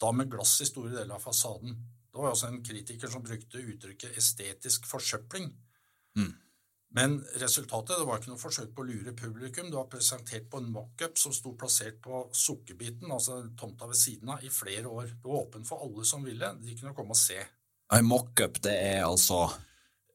da 0.02 0.12
med 0.12 0.32
glass 0.34 0.58
i 0.62 0.70
store 0.70 0.96
deler 0.96 1.16
av 1.16 1.24
fasaden. 1.24 1.76
Det 2.12 2.20
var 2.20 2.34
også 2.34 2.50
en 2.50 2.64
kritiker 2.66 3.12
som 3.12 3.24
brukte 3.24 3.62
uttrykket 3.62 4.18
estetisk 4.18 4.88
forsøpling. 4.90 5.52
Mm. 6.18 6.34
Men 6.92 7.22
resultatet 7.40 8.02
det 8.02 8.08
var 8.08 8.20
ikke 8.20 8.34
noe 8.34 8.42
forsøk 8.42 8.74
på 8.76 8.84
å 8.84 8.90
lure 8.90 9.14
publikum. 9.16 9.70
Det 9.72 9.78
var 9.78 9.88
presentert 9.94 10.50
på 10.52 10.60
en 10.60 10.72
mockup 10.74 11.16
som 11.22 11.32
sto 11.32 11.54
plassert 11.56 12.02
på 12.04 12.26
Sukkerbiten, 12.36 13.14
altså 13.14 13.46
tomta 13.60 13.88
ved 13.88 14.00
siden 14.00 14.34
av, 14.34 14.44
i 14.44 14.52
flere 14.52 14.92
år. 14.92 15.14
Det 15.14 15.30
var 15.30 15.46
åpent 15.46 15.70
for 15.70 15.86
alle 15.86 16.04
som 16.08 16.26
ville. 16.28 16.52
De 16.60 16.76
kunne 16.76 16.96
komme 16.98 17.16
og 17.16 17.22
se. 17.22 17.40
En 17.96 18.08
mockup, 18.08 18.60
det 18.64 18.76
er 18.76 19.06
altså 19.06 19.46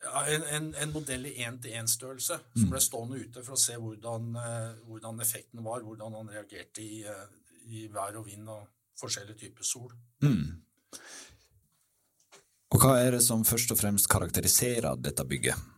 en, 0.07 0.45
en, 0.57 0.69
en, 0.75 0.93
modell 0.95 1.27
i 1.29 1.35
én-til-én-størrelse 1.45 2.39
som 2.57 2.71
ble 2.71 2.81
stående 2.83 3.21
ute 3.21 3.43
for 3.45 3.57
å 3.57 3.61
se 3.61 3.77
hvordan, 3.81 4.29
uh, 4.39 4.73
hvordan 4.89 5.21
effekten 5.25 5.65
var, 5.65 5.85
hvordan 5.87 6.17
han 6.19 6.33
reagerte 6.33 6.85
i, 6.85 7.03
uh, 7.05 7.27
i, 7.67 7.87
vær 7.93 8.21
og 8.21 8.27
vind 8.29 8.49
og 8.53 8.67
forskjellige 9.01 9.41
typer 9.45 9.67
sol. 9.67 9.93
Mm. 10.25 10.63
Og 12.75 12.83
hva 12.83 12.97
er 13.01 13.17
det 13.17 13.23
som 13.25 13.45
først 13.47 13.73
og 13.73 13.81
fremst 13.81 14.11
karakteriserer 14.11 14.99
dette 15.01 15.25
bygget? 15.29 15.73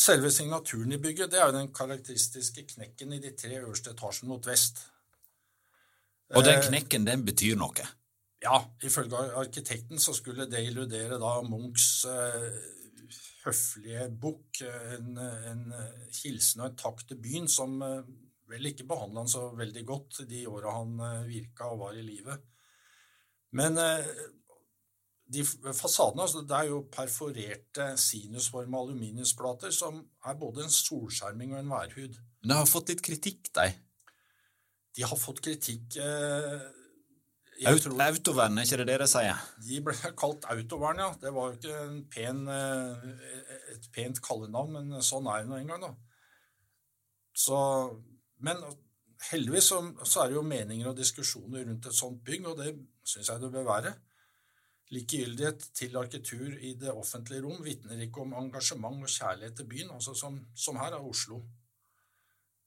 Selve 0.00 0.30
signaturen 0.34 0.92
i 0.92 0.98
bygget 0.98 1.30
det 1.30 1.38
er 1.38 1.50
jo 1.50 1.58
den 1.58 1.70
karakteristiske 1.74 2.66
knekken 2.74 3.14
i 3.14 3.20
de 3.22 3.30
tre 3.38 3.60
øverste 3.60 3.94
etasjene 3.94 4.32
mot 4.32 4.46
vest. 4.46 4.82
Og 6.34 6.44
den 6.44 6.58
Eh, 6.58 6.66
knekken, 6.68 7.06
den 7.06 7.24
betyr 7.24 7.56
noe. 7.56 7.86
Ja, 8.44 8.58
ifølge 8.84 9.20
arkitekten 9.40 10.00
så 10.00 10.12
skulle 10.16 10.44
det 10.50 10.60
illudere 10.66 11.16
da 11.20 11.38
Munchs 11.46 12.04
eh, 12.10 12.58
høflige 13.46 14.10
bukk, 14.20 14.60
eh, 14.66 14.90
en, 14.98 15.16
en 15.16 15.64
eh, 15.72 16.04
hilsen 16.20 16.60
og 16.60 16.68
en 16.68 16.78
takk 16.82 17.06
til 17.08 17.20
byen, 17.24 17.48
som 17.48 17.78
vel 18.50 18.68
ikke 18.68 18.86
behandla 18.88 19.24
han 19.24 19.32
så 19.32 19.46
veldig 19.56 19.84
godt 19.88 20.20
de 20.28 20.44
åra 20.50 20.76
han 20.76 20.98
virka 21.24 21.70
og 21.72 21.80
var 21.86 21.96
i 21.96 22.04
live. 22.04 22.36
Men 23.56 23.78
de 25.32 25.44
fasadene, 25.46 26.26
altså 26.26 26.42
det 26.44 26.56
er 26.58 26.68
jo 26.68 26.82
perforerte 26.92 27.86
sinusforma 27.98 28.82
aluminiumsplater 28.84 29.72
som 29.72 30.02
er 30.26 30.36
både 30.38 30.66
en 30.66 30.74
solskjerming 30.74 31.54
og 31.54 31.62
en 31.62 31.72
værhud. 31.72 32.18
Men 32.42 32.52
det 32.52 32.58
har 32.60 32.68
fått 32.68 32.92
litt 32.92 33.04
kritikk, 33.06 33.48
de. 33.56 33.70
De 34.94 35.06
har 35.08 35.18
fått 35.18 35.40
kritikk 35.46 35.96
eh, 36.02 36.66
tror- 37.62 38.00
Autovern, 38.02 38.58
er 38.58 38.66
ikke 38.66 38.78
det 38.80 38.86
det 38.88 39.00
de 39.00 39.06
sier? 39.08 39.42
De 39.68 39.80
ble 39.86 39.94
kalt 40.18 40.46
autovern, 40.50 40.98
ja. 40.98 41.10
Det 41.20 41.32
var 41.34 41.50
jo 41.50 41.58
ikke 41.58 41.82
en 41.84 42.00
pen, 42.10 42.48
eh, 42.48 43.04
et 43.74 43.86
pent 43.94 44.20
kallenavn, 44.22 44.72
men 44.72 45.02
sånn 45.02 45.28
er 45.30 45.42
det 45.44 45.50
nå 45.52 45.60
engang, 45.60 45.80
da. 45.80 45.92
Så, 47.34 47.58
men 48.40 48.56
heldigvis 49.30 49.70
så, 49.72 49.80
så 50.04 50.24
er 50.24 50.32
det 50.32 50.38
jo 50.38 50.42
meninger 50.46 50.90
og 50.90 50.98
diskusjoner 50.98 51.64
rundt 51.66 51.86
et 51.86 51.96
sånt 51.96 52.22
bygg, 52.26 52.46
og 52.50 52.58
det 52.58 52.74
syns 53.06 53.30
jeg 53.30 53.40
det 53.40 53.52
bør 53.54 53.68
være. 53.70 53.94
Likegyldighet 54.94 55.68
til 55.74 55.96
arkitektur 55.96 56.58
i 56.60 56.74
det 56.78 56.92
offentlige 56.92 57.42
rom 57.42 57.62
vitner 57.64 58.02
ikke 58.04 58.22
om 58.22 58.34
engasjement 58.38 59.02
og 59.02 59.10
kjærlighet 59.10 59.56
til 59.56 59.68
byen, 59.70 59.94
altså 59.96 60.14
som, 60.14 60.36
som 60.54 60.76
her 60.76 60.92
er 60.98 61.06
Oslo. 61.08 61.40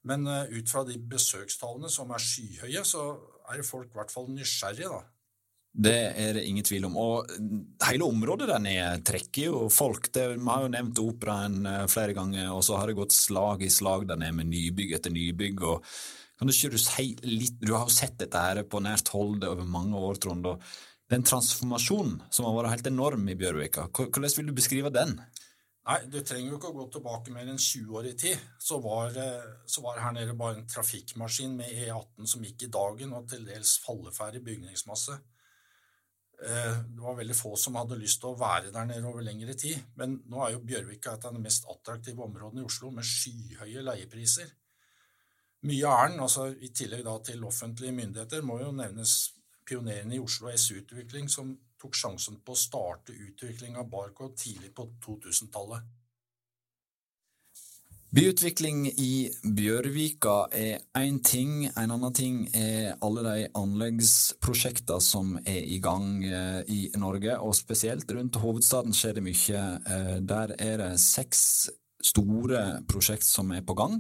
Men 0.08 0.28
eh, 0.32 0.58
ut 0.58 0.72
fra 0.72 0.86
de 0.88 0.98
besøkstallene 0.98 1.92
som 1.92 2.12
er 2.16 2.24
skyhøye, 2.24 2.84
så 2.88 3.12
er 3.52 3.64
folk 3.68 3.92
i 3.92 4.00
hvert 4.00 4.14
fall 4.14 4.28
nysgjerrige, 4.32 4.92
da. 4.92 5.04
Det 5.78 5.98
er 6.18 6.32
det 6.34 6.48
ingen 6.50 6.66
tvil 6.66 6.88
om. 6.88 6.96
Og 6.98 7.34
hele 7.86 8.06
området 8.08 8.48
der 8.50 8.62
nede 8.64 9.02
trekker 9.06 9.52
jo 9.52 9.68
folk. 9.70 10.08
Det, 10.10 10.24
vi 10.34 10.48
har 10.50 10.64
jo 10.64 10.72
nevnt 10.74 11.02
operaen 11.04 11.60
eh, 11.70 11.84
flere 11.92 12.16
ganger, 12.18 12.50
og 12.56 12.64
så 12.66 12.80
har 12.80 12.90
det 12.90 12.98
gått 12.98 13.16
slag 13.16 13.66
i 13.66 13.74
slag 13.74 14.08
der 14.10 14.20
nede 14.20 14.40
med 14.40 14.50
nybygg 14.50 14.96
etter 14.98 15.14
nybygg. 15.14 15.62
og 15.62 15.84
kan 16.38 16.50
du 16.50 16.54
ikke 16.54 16.78
si 16.82 17.12
litt, 17.26 17.58
du 17.62 17.74
har 17.74 17.88
jo 17.88 17.94
sett 17.94 18.18
dette 18.22 18.42
her 18.42 18.62
på 18.70 18.82
nært 18.86 19.10
hold 19.14 19.42
over 19.46 19.66
mange 19.66 19.98
år, 19.98 20.20
Trond. 20.22 20.46
og 20.46 20.62
Den 21.10 21.26
transformasjonen 21.26 22.20
som 22.30 22.46
har 22.46 22.58
vært 22.58 22.76
helt 22.76 22.90
enorm 22.92 23.26
i 23.30 23.38
Bjørvika, 23.38 23.88
hvordan 23.90 24.34
vil 24.38 24.50
du 24.50 24.54
beskrive 24.58 24.94
den? 24.94 25.16
Nei, 25.88 26.02
du 26.12 26.18
trenger 26.20 26.52
jo 26.52 26.58
ikke 26.58 26.70
å 26.74 26.76
gå 26.76 26.86
tilbake 26.92 27.32
mer 27.32 27.48
enn 27.48 27.60
20 27.64 27.94
år 27.96 28.10
i 28.10 28.16
tid. 28.20 28.42
Så 28.60 28.82
var, 28.84 29.16
eh, 29.16 29.46
så 29.66 29.82
var 29.86 30.02
her 30.04 30.12
nede 30.12 30.36
bare 30.36 30.58
en 30.58 30.68
trafikkmaskin 30.68 31.56
med 31.56 31.72
E18 31.72 32.28
som 32.28 32.44
gikk 32.44 32.64
i 32.64 32.72
dagen, 32.76 33.14
og 33.14 33.30
til 33.30 33.46
dels 33.48 33.78
falleferdig 33.86 34.44
bygningsmasse. 34.44 35.20
Eh, 36.44 36.84
Det 36.84 37.02
var 37.02 37.16
veldig 37.16 37.36
få 37.36 37.56
som 37.58 37.76
hadde 37.76 37.98
lyst 37.98 38.20
til 38.20 38.30
å 38.30 38.40
være 38.40 38.72
der 38.72 38.86
nede 38.86 39.08
over 39.08 39.22
lengre 39.22 39.54
tid. 39.54 39.80
Men 39.96 40.24
nå 40.28 40.46
er 40.46 40.52
jo 40.52 40.60
Bjørvika 40.60 41.14
et 41.14 41.26
av 41.26 41.34
de 41.34 41.40
mest 41.40 41.66
attraktive 41.66 42.20
områdene 42.20 42.62
i 42.62 42.66
Oslo, 42.66 42.92
med 42.92 43.04
skyhøye 43.04 43.82
leiepriser. 43.82 44.52
Mye 45.64 45.88
av 45.88 46.10
den, 46.10 46.20
altså 46.20 46.54
i 46.62 46.68
tillegg 46.68 47.04
da 47.04 47.18
til 47.20 47.44
offentlige 47.44 47.94
myndigheter, 47.94 48.42
må 48.42 48.60
jo 48.60 48.72
nevnes 48.72 49.32
pionerene 49.66 50.16
i 50.16 50.20
Oslo 50.20 50.50
S-utvikling, 50.50 51.30
som 51.30 51.58
tok 51.82 51.96
sjansen 51.96 52.42
på 52.44 52.56
å 52.56 52.60
starte 52.60 53.14
utvikling 53.14 53.78
av 53.78 53.90
Barcode 53.92 54.38
tidlig 54.40 54.74
på 54.76 54.90
2000-tallet. 55.06 55.86
Byutvikling 58.08 58.86
i 58.88 59.28
Bjørvika 59.44 60.48
er 60.56 60.80
én 60.96 61.18
ting, 61.28 61.66
en 61.68 61.92
annen 61.92 62.14
ting 62.16 62.38
er 62.56 62.96
alle 63.04 63.24
de 63.26 63.50
anleggsprosjektene 63.60 65.04
som 65.04 65.34
er 65.44 65.60
i 65.68 65.82
gang 65.84 66.24
eh, 66.24 66.62
i 66.72 66.80
Norge, 66.96 67.36
og 67.44 67.58
spesielt 67.60 68.08
rundt 68.16 68.40
hovedstaden 68.40 68.96
skjer 68.96 69.20
det 69.20 69.26
mye. 69.28 69.66
Eh, 69.92 70.14
der 70.24 70.56
er 70.56 70.80
det 70.86 70.90
seks 71.04 71.42
store 72.00 72.64
prosjekt 72.88 73.28
som 73.28 73.52
er 73.52 73.66
på 73.68 73.76
gang. 73.76 74.00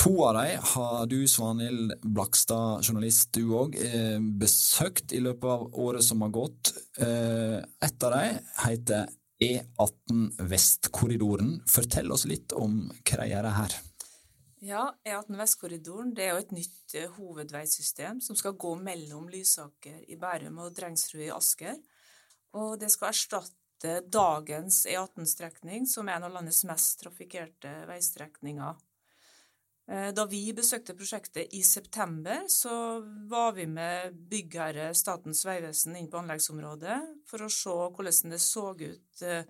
To 0.00 0.24
av 0.24 0.34
dem 0.34 0.58
har 0.62 1.06
du, 1.06 1.28
Svanhild 1.28 1.92
Blakstad, 2.02 2.80
journalist, 2.86 3.34
du 3.36 3.50
òg, 3.52 3.74
eh, 3.76 4.16
besøkt 4.16 5.12
i 5.12 5.20
løpet 5.20 5.44
av 5.44 5.74
året 5.76 6.04
som 6.04 6.22
har 6.24 6.32
gått. 6.32 6.72
Ett 6.96 7.66
Et 7.84 8.04
av 8.04 8.12
dem 8.14 8.38
heter 8.64 9.08
E18 9.40 10.48
Vestkorridoren. 10.48 11.60
Fortell 11.68 12.10
oss 12.12 12.24
litt 12.24 12.52
om 12.52 12.90
hva 13.04 13.28
gjør 13.28 13.50
her. 13.52 13.76
Ja, 14.60 14.88
E18 15.04 15.36
Vestkorridoren 15.36 16.14
det 16.14 16.24
er 16.24 16.34
jo 16.34 16.42
et 16.46 16.52
nytt 16.52 16.94
eh, 16.94 17.08
hovedveisystem 17.18 18.20
som 18.24 18.36
skal 18.36 18.56
gå 18.56 18.74
mellom 18.80 19.28
Lysaker 19.28 20.00
i 20.08 20.16
Bærum 20.16 20.58
og 20.64 20.74
Drengsrud 20.76 21.26
i 21.28 21.32
Asker. 21.32 21.76
Og 22.56 22.78
det 22.80 22.90
skal 22.90 23.12
erstatte 23.12 24.00
dagens 24.08 24.86
E18-strekning, 24.86 25.86
som 25.88 26.08
er 26.08 26.16
en 26.16 26.28
av 26.28 26.32
landets 26.32 26.64
mest 26.64 27.00
trafikkerte 27.00 27.84
veistrekninger. 27.88 28.80
Eh, 29.90 30.12
Da 30.14 30.26
vi 30.30 30.44
besøkte 30.54 30.94
prosjektet 30.94 31.50
i 31.56 31.62
september, 31.66 32.44
så 32.48 33.00
var 33.26 33.56
vi 33.56 33.66
med 33.66 34.14
byggherre 34.30 34.92
Statens 34.94 35.42
vegvesen 35.46 35.96
inn 35.98 36.10
på 36.10 36.20
anleggsområdet 36.20 37.00
for 37.26 37.42
å 37.42 37.50
se 37.50 37.74
hvordan 37.74 38.36
det 38.36 38.40
så 38.44 38.70
ut 38.70 39.24
eh, 39.26 39.42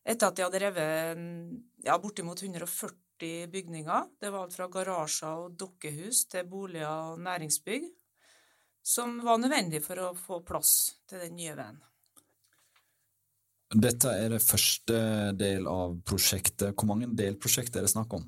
etter 0.00 0.30
at 0.30 0.38
de 0.38 0.46
hadde 0.46 0.62
revet 0.64 1.20
mm, 1.20 1.60
ja, 1.84 1.98
bortimot 2.00 2.40
140 2.40 3.50
bygninger. 3.52 4.08
Det 4.16 4.32
var 4.32 4.46
alt 4.46 4.56
fra 4.56 4.70
garasjer 4.72 5.44
og 5.44 5.60
dokkehus 5.60 6.24
til 6.32 6.48
boliger 6.48 7.12
og 7.12 7.20
næringsbygg, 7.20 7.84
som 8.80 9.20
var 9.20 9.42
nødvendig 9.44 9.84
for 9.84 10.00
å 10.00 10.10
få 10.16 10.40
plass 10.40 10.72
til 11.04 11.20
den 11.26 11.36
nye 11.36 11.52
veien. 11.58 11.78
Dette 13.70 14.16
er 14.24 14.32
det 14.32 14.42
første 14.42 14.96
del 15.36 15.68
av 15.70 16.00
prosjektet. 16.02 16.72
Hvor 16.72 16.88
mange 16.88 17.12
delprosjekter 17.14 17.84
er 17.84 17.86
det 17.86 17.92
snakk 17.92 18.16
om? 18.16 18.24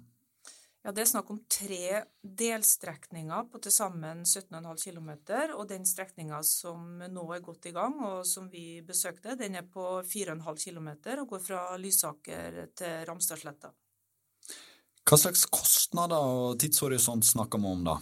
Ja, 0.83 0.91
Det 0.91 1.05
er 1.05 1.11
snakk 1.13 1.29
om 1.31 1.39
tre 1.47 2.03
delstrekninger 2.23 3.45
på 3.53 3.61
til 3.63 3.71
sammen 3.73 4.25
17,5 4.27 4.83
km. 4.83 5.11
Og 5.55 5.69
den 5.71 5.87
strekninga 5.87 6.41
som 6.43 6.99
nå 6.99 7.27
er 7.35 7.45
godt 7.45 7.69
i 7.71 7.75
gang, 7.77 8.01
og 8.03 8.27
som 8.27 8.49
vi 8.51 8.83
besøkte, 8.83 9.37
den 9.39 9.55
er 9.55 9.63
på 9.63 10.03
4,5 10.03 10.59
km 10.59 10.89
og 11.21 11.29
går 11.29 11.45
fra 11.47 11.63
Lysaker 11.79 12.67
til 12.75 13.07
Ramstadsletta. 13.07 13.71
Hva 15.07 15.19
slags 15.19 15.47
kostnader 15.51 16.19
og 16.19 16.59
tidshorisont 16.59 17.27
snakker 17.27 17.63
vi 17.63 17.71
om 17.71 17.87
da? 17.87 17.97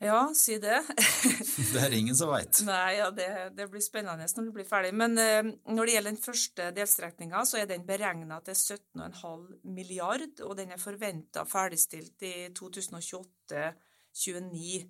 Ja, 0.00 0.32
si 0.34 0.58
det. 0.58 0.82
Det 1.74 1.80
er 1.82 1.92
ingen 1.92 2.16
som 2.16 2.30
veit. 2.32 2.62
Nei, 2.64 2.96
ja, 2.96 3.10
det, 3.12 3.52
det 3.52 3.66
blir 3.68 3.82
spennende 3.84 4.24
når 4.24 4.44
det 4.46 4.54
blir 4.54 4.64
ferdig. 4.68 4.94
Men 4.96 5.18
eh, 5.20 5.44
når 5.68 5.84
det 5.84 5.92
gjelder 5.94 6.10
den 6.14 6.24
første 6.24 6.72
delstrekninga, 6.76 7.44
så 7.44 7.56
er 7.60 7.66
den 7.68 7.84
beregna 7.88 8.40
til 8.46 8.54
17,5 8.56 9.60
milliard, 9.76 10.40
og 10.46 10.56
den 10.56 10.70
er 10.72 10.80
forventa 10.80 11.44
ferdigstilt 11.48 12.22
i 12.24 12.48
2028-2029. 12.56 14.88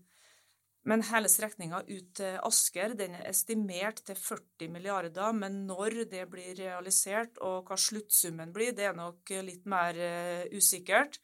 Men 0.88 1.02
hele 1.10 1.28
strekninga 1.28 1.78
ut 1.90 2.14
til 2.16 2.38
Asker 2.46 2.94
den 2.96 3.14
er 3.18 3.28
estimert 3.28 4.00
til 4.06 4.16
40 4.16 4.68
milliarder, 4.72 5.32
men 5.36 5.66
når 5.66 5.90
det 6.12 6.30
blir 6.30 6.54
realisert 6.56 7.38
og 7.44 7.64
hva 7.66 7.76
sluttsummen 7.76 8.52
blir, 8.54 8.72
det 8.78 8.84
er 8.88 8.94
nok 8.96 9.30
litt 9.42 9.66
mer 9.68 9.94
eh, 9.98 10.46
usikkert. 10.54 11.20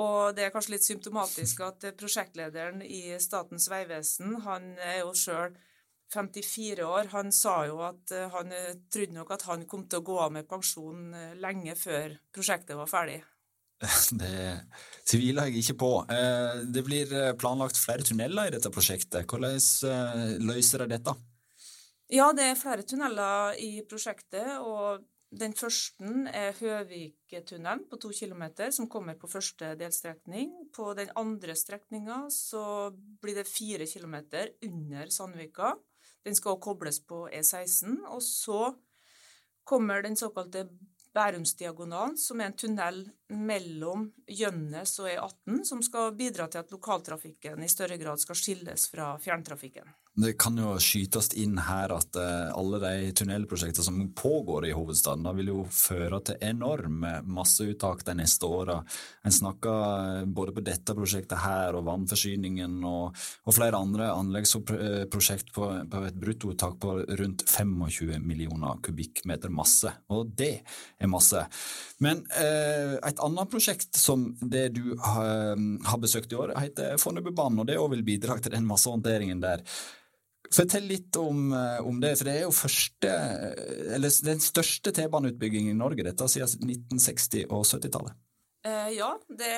Og 0.00 0.32
det 0.36 0.46
er 0.46 0.54
kanskje 0.54 0.76
litt 0.76 0.86
symptomatisk 0.86 1.60
at 1.66 1.84
prosjektlederen 2.00 2.80
i 2.86 3.12
Statens 3.20 3.68
vegvesen, 3.68 4.38
han 4.46 4.72
er 4.80 5.02
jo 5.02 5.12
sjøl 5.12 5.52
54 6.12 6.84
år, 6.84 7.10
han 7.12 7.32
sa 7.32 7.62
jo 7.68 7.80
at 7.84 8.12
eh, 8.12 8.28
han 8.32 8.52
eh, 8.52 8.72
trodde 8.92 9.16
nok 9.16 9.30
at 9.36 9.46
han 9.48 9.66
kom 9.68 9.86
til 9.88 10.02
å 10.02 10.06
gå 10.06 10.16
av 10.20 10.32
med 10.34 10.48
pensjon 10.48 11.12
eh, 11.16 11.36
lenge 11.40 11.76
før 11.78 12.18
prosjektet 12.34 12.76
var 12.76 12.90
ferdig. 12.90 13.22
Det 14.20 14.34
tviler 15.08 15.48
jeg 15.48 15.62
ikke 15.62 15.78
på. 15.82 15.92
Eh, 16.12 16.64
Det 16.72 16.84
blir 16.86 17.12
eh, 17.16 17.32
planlagt 17.38 17.80
flere 17.80 18.04
tunneler 18.06 18.50
i 18.50 18.54
dette 18.56 18.72
prosjektet. 18.72 19.24
Hvordan 19.28 19.56
eh, 19.56 20.34
løser 20.44 20.84
de 20.84 20.92
dette? 20.94 21.16
Ja, 22.12 22.28
det 22.36 22.44
er 22.44 22.60
flere 22.60 22.84
tunneler 22.84 23.56
i 23.56 23.80
prosjektet, 23.88 24.58
og 24.60 25.00
den 25.32 25.54
første 25.56 26.08
er 26.28 26.52
Høviktunnelen 26.58 27.86
på 27.88 27.96
to 28.00 28.10
kilometer, 28.12 28.68
som 28.74 28.88
kommer 28.92 29.16
på 29.16 29.30
første 29.32 29.72
delstrekning. 29.80 30.50
På 30.76 30.92
den 30.98 31.08
andre 31.16 31.56
strekninga 31.56 32.26
så 32.32 32.92
blir 32.92 33.40
det 33.40 33.48
fire 33.48 33.86
kilometer 33.88 34.52
under 34.68 35.08
Sandvika. 35.08 35.72
Den 36.22 36.36
skal 36.36 36.60
kobles 36.60 37.00
på 37.08 37.24
E16. 37.32 38.02
Og 38.12 38.20
så 38.22 38.74
kommer 39.64 40.04
den 40.04 40.20
såkalte 40.20 40.66
Bærumsdiagonalen, 41.12 42.16
som 42.16 42.40
er 42.40 42.48
en 42.48 42.56
tunnel 42.56 43.02
mellom 43.32 44.06
Gjønnes 44.28 44.94
og 45.02 45.10
E18, 45.10 45.58
som 45.68 45.82
skal 45.84 46.14
bidra 46.16 46.46
til 46.48 46.62
at 46.62 46.72
lokaltrafikken 46.72 47.60
i 47.60 47.68
større 47.68 47.98
grad 48.00 48.20
skal 48.20 48.38
skilles 48.38 48.86
fra 48.88 49.10
fjerntrafikken. 49.20 49.92
Det 50.14 50.34
kan 50.36 50.58
jo 50.60 50.74
skytes 50.76 51.30
inn 51.40 51.54
her 51.64 51.88
at 51.94 52.18
uh, 52.20 52.50
alle 52.52 52.76
de 52.82 53.12
tunnelprosjektene 53.16 53.84
som 53.86 54.00
pågår 54.12 54.66
i 54.68 54.72
hovedstaden, 54.76 55.24
vil 55.38 55.48
jo 55.48 55.62
føre 55.72 56.18
til 56.28 56.42
enorme 56.44 57.14
masseuttak 57.24 58.02
de 58.04 58.18
neste 58.18 58.44
åra. 58.44 58.82
En 59.24 59.32
snakker 59.32 59.78
eh, 60.18 60.26
både 60.28 60.52
på 60.52 60.64
dette 60.66 60.92
prosjektet 60.96 61.40
her 61.40 61.78
og 61.78 61.86
vannforsyningen 61.86 62.74
og, 62.84 63.16
og 63.48 63.56
flere 63.56 63.80
andre 63.80 64.10
anleggsprosjekt 64.12 65.54
på, 65.56 65.70
på 65.88 66.02
et 66.04 66.20
bruttouttak 66.20 66.76
på 66.82 66.98
rundt 67.22 67.46
25 67.48 68.20
millioner 68.20 68.84
kubikkmeter 68.84 69.54
masse. 69.54 69.94
Og 70.12 70.34
det 70.36 70.52
er 71.00 71.10
masse. 71.10 71.46
Men 72.04 72.20
eh, 72.36 72.98
et 73.00 73.24
annet 73.24 73.54
prosjekt 73.54 73.96
som 73.96 74.28
det 74.42 74.68
du 74.76 74.92
har, 75.08 75.56
har 75.88 76.04
besøkt 76.04 76.36
i 76.36 76.40
år, 76.42 76.52
heter 76.58 77.00
Fornebubanen, 77.00 77.64
og 77.64 77.72
det 77.72 77.80
òg 77.80 77.94
vil 77.96 78.06
bidra 78.12 78.36
til 78.42 78.52
den 78.58 78.68
massehåndteringen 78.68 79.40
der. 79.40 79.64
Fortell 80.50 80.84
litt 80.90 81.16
om, 81.16 81.52
eh, 81.54 81.78
om, 81.86 82.00
det, 82.00 82.16
for 82.18 82.28
det 82.28 82.34
er 82.34 82.44
jo 82.44 82.54
første, 82.54 83.08
eh, 83.08 83.94
eller 83.96 84.12
den 84.26 84.42
største 84.42 84.92
T-baneutbyggingen 84.92 85.72
i 85.72 85.78
Norge, 85.78 86.04
dette 86.04 86.28
siden 86.28 86.72
1960- 86.90 87.46
og 87.48 87.64
70-tallet. 87.68 88.18
Eh, 88.66 88.90
ja, 88.98 89.12
det, 89.28 89.52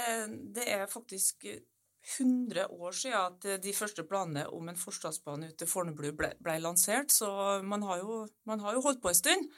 det, 0.54 0.66
er 0.70 0.90
faktisk 0.90 1.48
100 1.48 2.68
år 2.68 2.92
siden 2.92 3.16
at 3.18 3.64
de 3.64 3.72
første 3.76 4.04
planene 4.04 4.44
om 4.52 4.68
en 4.68 4.78
forstadsbane 4.78 5.50
ut 5.50 5.58
til 5.60 5.68
Fornebu 5.68 6.04
ble, 6.12 6.34
ble, 6.40 6.58
lansert, 6.62 7.12
så 7.12 7.62
man 7.64 7.82
har, 7.88 8.04
jo, 8.04 8.22
man 8.46 8.60
har, 8.60 8.76
jo, 8.76 8.84
holdt 8.84 9.02
på 9.02 9.10
en 9.10 9.18
stund. 9.18 9.50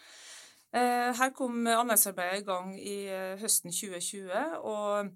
Eh, 0.76 1.10
her 1.18 1.34
kom 1.34 1.66
anleggsarbeidet 1.66 2.42
i 2.42 2.46
gang 2.46 2.72
i 2.78 2.96
eh, 3.10 3.36
høsten 3.42 3.74
2020, 3.74 4.56
og 4.62 5.12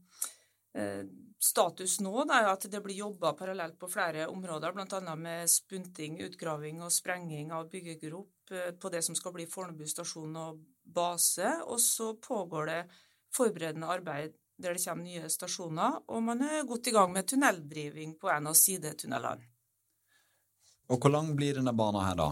Status 1.40 1.96
nå 2.04 2.12
er 2.28 2.50
at 2.50 2.66
det 2.68 2.82
blir 2.84 2.98
jobba 2.98 3.32
parallelt 3.32 3.78
på 3.80 3.88
flere 3.88 4.26
områder, 4.28 4.74
bl.a. 4.76 5.14
med 5.16 5.48
spunting, 5.48 6.18
utgraving 6.20 6.82
og 6.84 6.92
sprenging 6.92 7.48
av 7.56 7.70
byggegrop 7.72 8.52
eh, 8.52 8.74
på 8.76 8.90
det 8.92 9.00
som 9.06 9.16
skal 9.16 9.32
bli 9.32 9.46
Fornebu 9.48 9.86
stasjon 9.88 10.36
og 10.36 10.60
base. 10.84 11.54
Og 11.64 11.80
så 11.80 12.12
pågår 12.20 12.68
det 12.68 12.80
forberedende 13.32 13.88
arbeid 13.88 14.36
der 14.60 14.76
det 14.76 14.84
kommer 14.84 15.06
nye 15.06 15.30
stasjoner, 15.32 16.02
og 16.12 16.20
man 16.20 16.44
er 16.44 16.66
godt 16.68 16.90
i 16.90 16.92
gang 16.92 17.14
med 17.14 17.24
tunneldriving 17.32 18.18
på 18.20 18.28
en 18.28 18.50
av 18.50 18.58
sidetunnelene. 18.60 19.48
Og 20.92 20.98
hvor 21.00 21.14
lang 21.14 21.30
blir 21.38 21.56
denne 21.56 21.72
banen 21.72 22.04
her, 22.04 22.18
da? 22.18 22.28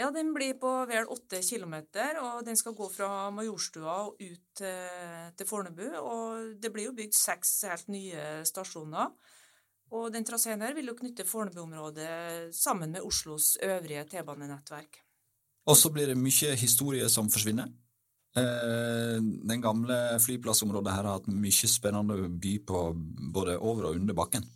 Ja, 0.00 0.08
Den 0.10 0.30
blir 0.32 0.54
på 0.56 0.70
vel 0.88 1.08
åtte 1.12 1.42
kilometer, 1.44 2.16
og 2.24 2.44
den 2.46 2.56
skal 2.56 2.72
gå 2.72 2.86
fra 2.88 3.28
Majorstua 3.36 3.96
og 4.06 4.22
ut 4.22 4.62
til, 4.62 5.46
Fornebu. 5.46 5.84
Og 6.00 6.54
det 6.62 6.70
blir 6.72 6.88
jo 6.88 6.94
bygd 6.96 7.16
seks 7.18 7.50
helt 7.68 7.90
nye 7.92 8.40
stasjoner. 8.48 9.12
Og 9.92 10.08
den 10.14 10.24
traseen 10.24 10.62
her 10.64 10.72
vil 10.76 10.88
jo 10.88 10.96
knytte 10.96 11.26
Fornebu-området 11.28 12.54
sammen 12.56 12.94
med 12.94 13.04
Oslos 13.04 13.58
øvrige 13.60 14.06
T-banenettverk. 14.08 15.02
Og 15.68 15.76
så 15.76 15.90
blir 15.92 16.08
det 16.08 16.16
mye 16.16 16.54
historie 16.56 17.08
som 17.12 17.28
forsvinner. 17.28 17.68
Eh, 18.40 19.18
den 19.20 19.60
gamle 19.60 19.98
flyplassområdet 20.22 20.94
her 20.94 21.10
har 21.10 21.18
hatt 21.18 21.28
mye 21.28 21.68
spennende 21.68 22.30
by 22.40 22.54
på 22.64 22.84
både 23.34 23.58
over 23.58 23.90
og 23.90 24.00
under 24.00 24.16
bakken. 24.16 24.48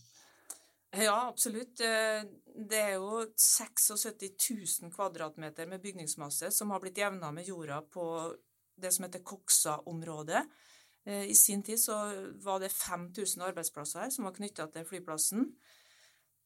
Ja, 0.96 1.28
absolutt. 1.28 1.80
Eh, 1.80 2.22
det 2.54 2.78
er 2.78 2.92
jo 2.98 3.24
76 3.34 4.82
000 4.82 4.92
kvadratmeter 4.94 5.66
med 5.66 5.82
bygningsmasse 5.82 6.52
som 6.54 6.70
har 6.70 6.82
blitt 6.82 7.00
jevna 7.00 7.32
med 7.34 7.48
jorda 7.48 7.80
på 7.82 8.06
det 8.78 8.92
som 8.94 9.06
heter 9.06 9.24
Koksa-området. 9.26 10.44
Eh, 11.06 11.24
I 11.30 11.34
sin 11.34 11.62
tid 11.62 11.80
så 11.80 11.96
var 12.42 12.60
det 12.62 12.72
5000 12.72 13.42
arbeidsplasser 13.42 14.04
her 14.04 14.14
som 14.14 14.28
var 14.28 14.36
knytta 14.36 14.68
til 14.70 14.86
flyplassen. 14.86 15.48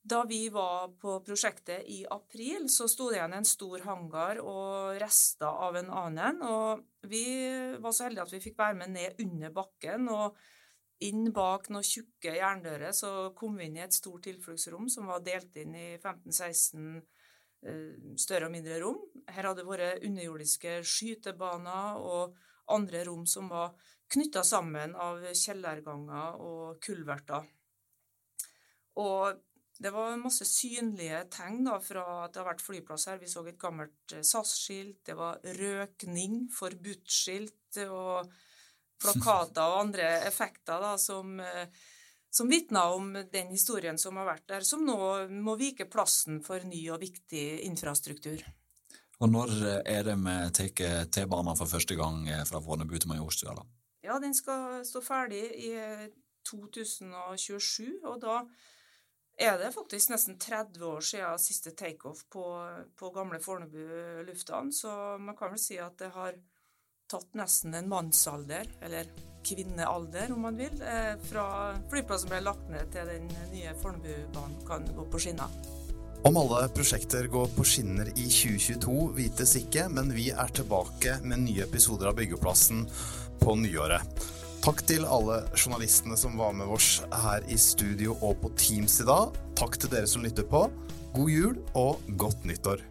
Da 0.09 0.23
vi 0.25 0.47
var 0.49 0.95
på 0.97 1.19
prosjektet 1.27 1.85
i 1.91 2.05
april, 2.09 2.71
så 2.73 2.87
sto 2.89 3.11
det 3.11 3.19
igjen 3.19 3.35
en 3.37 3.49
stor 3.49 3.83
hangar 3.85 4.41
og 4.41 4.97
rester 5.03 5.51
av 5.51 5.77
en 5.77 5.91
annen. 5.93 6.41
Og 6.41 6.87
vi 7.11 7.25
var 7.83 7.93
så 7.93 8.07
heldige 8.07 8.25
at 8.25 8.33
vi 8.33 8.45
fikk 8.47 8.57
være 8.63 8.79
med 8.81 8.95
ned 8.95 9.21
under 9.27 9.53
bakken. 9.53 10.09
og 10.09 10.39
inn 11.07 11.31
bak 11.35 11.69
noen 11.71 11.87
tjukke 11.87 12.35
jerndører 12.39 12.95
så 12.97 13.31
kom 13.39 13.59
vi 13.59 13.69
inn 13.69 13.79
i 13.79 13.85
et 13.85 13.95
stort 13.95 14.25
tilfluktsrom 14.27 14.89
som 14.91 15.11
var 15.11 15.23
delt 15.27 15.57
inn 15.61 15.77
i 15.79 15.89
15-16 15.97 16.89
eh, 16.99 17.93
større 18.19 18.49
og 18.49 18.55
mindre 18.55 18.81
rom. 18.83 18.99
Her 19.31 19.51
hadde 19.51 19.63
det 19.63 19.69
vært 19.69 20.07
underjordiske 20.09 20.81
skytebaner 20.83 22.01
og 22.03 22.39
andre 22.75 23.05
rom 23.09 23.27
som 23.31 23.51
var 23.53 23.77
knytta 24.13 24.43
sammen 24.45 24.97
av 24.99 25.23
kjellerganger 25.37 26.41
og 26.43 26.81
kulverter. 26.85 27.47
Og 28.99 29.45
det 29.79 29.93
var 29.95 30.17
masse 30.19 30.43
synlige 30.49 31.21
tegn 31.31 31.63
da, 31.69 31.77
fra 31.79 32.05
at 32.25 32.35
det 32.35 32.41
har 32.43 32.49
vært 32.49 32.65
flyplass 32.65 33.07
her. 33.13 33.21
Vi 33.21 33.31
så 33.31 33.45
et 33.47 33.61
gammelt 33.61 34.15
SAS-skilt, 34.17 35.05
det 35.07 35.15
var 35.19 35.39
røkning, 35.61 36.49
forbudt-skilt 36.51 37.79
og 37.87 38.33
plakater 39.03 39.65
og 39.65 39.81
andre 39.87 40.11
effekter 40.29 40.81
da, 40.83 40.93
som, 40.99 41.39
eh, 41.41 41.69
som 42.31 42.51
vitner 42.51 42.95
om 42.95 43.13
den 43.33 43.51
historien 43.55 43.99
som 43.99 44.17
har 44.21 44.29
vært 44.33 44.47
der, 44.49 44.67
som 44.67 44.85
nå 44.87 45.29
må 45.33 45.57
vike 45.61 45.89
plassen 45.91 46.43
for 46.45 46.65
ny 46.67 46.85
og 46.93 47.01
viktig 47.03 47.47
infrastruktur. 47.69 48.45
Og 49.19 49.33
når 49.33 49.51
er 49.83 50.05
det 50.07 50.15
vi 50.23 50.37
tar 50.55 51.09
T-banen 51.11 51.57
for 51.59 51.67
første 51.67 51.97
gang 51.99 52.23
fra 52.47 52.61
Fornebu 52.63 52.95
til 52.99 53.11
Majorstua? 53.11 53.57
da? 53.57 53.65
Ja, 54.07 54.19
den 54.23 54.35
skal 54.35 54.85
stå 54.87 55.03
ferdig 55.03 55.43
i 55.59 55.73
2027, 56.47 57.99
og 58.07 58.21
da 58.23 58.43
er 59.39 59.59
det 59.61 59.73
faktisk 59.75 60.13
nesten 60.13 60.39
30 60.41 60.85
år 60.87 61.05
siden 61.05 61.43
siste 61.43 61.75
takeoff 61.79 62.25
på, 62.31 62.45
på 62.99 63.11
gamle 63.15 63.41
Fornebu 63.43 64.23
lufthavn, 64.27 64.73
så 64.73 65.19
man 65.19 65.37
kan 65.37 65.53
vel 65.55 65.63
si 65.63 65.79
at 65.83 65.99
det 66.01 66.11
har 66.15 66.39
tatt 67.09 67.35
nesten 67.39 67.75
en 67.75 67.89
mannsalder, 67.89 68.69
eller 68.85 69.09
kvinnealder 69.47 70.33
om 70.33 70.41
man 70.41 70.57
vil, 70.57 70.83
eh, 70.83 71.15
fra 71.31 71.75
flyplassen 71.91 72.29
ble 72.29 72.41
lagt 72.45 72.69
ned 72.71 72.93
til 72.93 73.09
den 73.09 73.29
nye 73.53 73.75
Fornebubanen 73.83 74.67
kan 74.69 74.85
gå 74.97 75.07
på 75.11 75.21
skinner. 75.21 75.49
Om 76.27 76.37
alle 76.37 76.69
prosjekter 76.75 77.29
går 77.31 77.47
på 77.55 77.65
skinner 77.65 78.11
i 78.19 78.27
2022 78.27 79.15
vites 79.15 79.55
ikke, 79.57 79.87
men 79.89 80.11
vi 80.13 80.31
er 80.31 80.51
tilbake 80.53 81.21
med 81.23 81.45
nye 81.47 81.63
episoder 81.63 82.11
av 82.11 82.19
Byggeplassen 82.19 82.85
på 83.41 83.55
nyåret. 83.57 84.27
Takk 84.61 84.83
til 84.91 85.07
alle 85.07 85.45
journalistene 85.55 86.19
som 86.19 86.37
var 86.37 86.53
med 86.53 86.67
oss 86.67 86.99
her 87.23 87.47
i 87.49 87.57
studio 87.57 88.19
og 88.21 88.41
på 88.43 88.51
Teams 88.59 88.99
i 89.01 89.07
dag. 89.09 89.39
Takk 89.57 89.79
til 89.79 89.95
dere 89.95 90.11
som 90.11 90.27
lytter 90.27 90.43
på. 90.43 90.67
God 91.15 91.31
jul 91.31 91.61
og 91.79 92.03
godt 92.19 92.45
nyttår. 92.45 92.83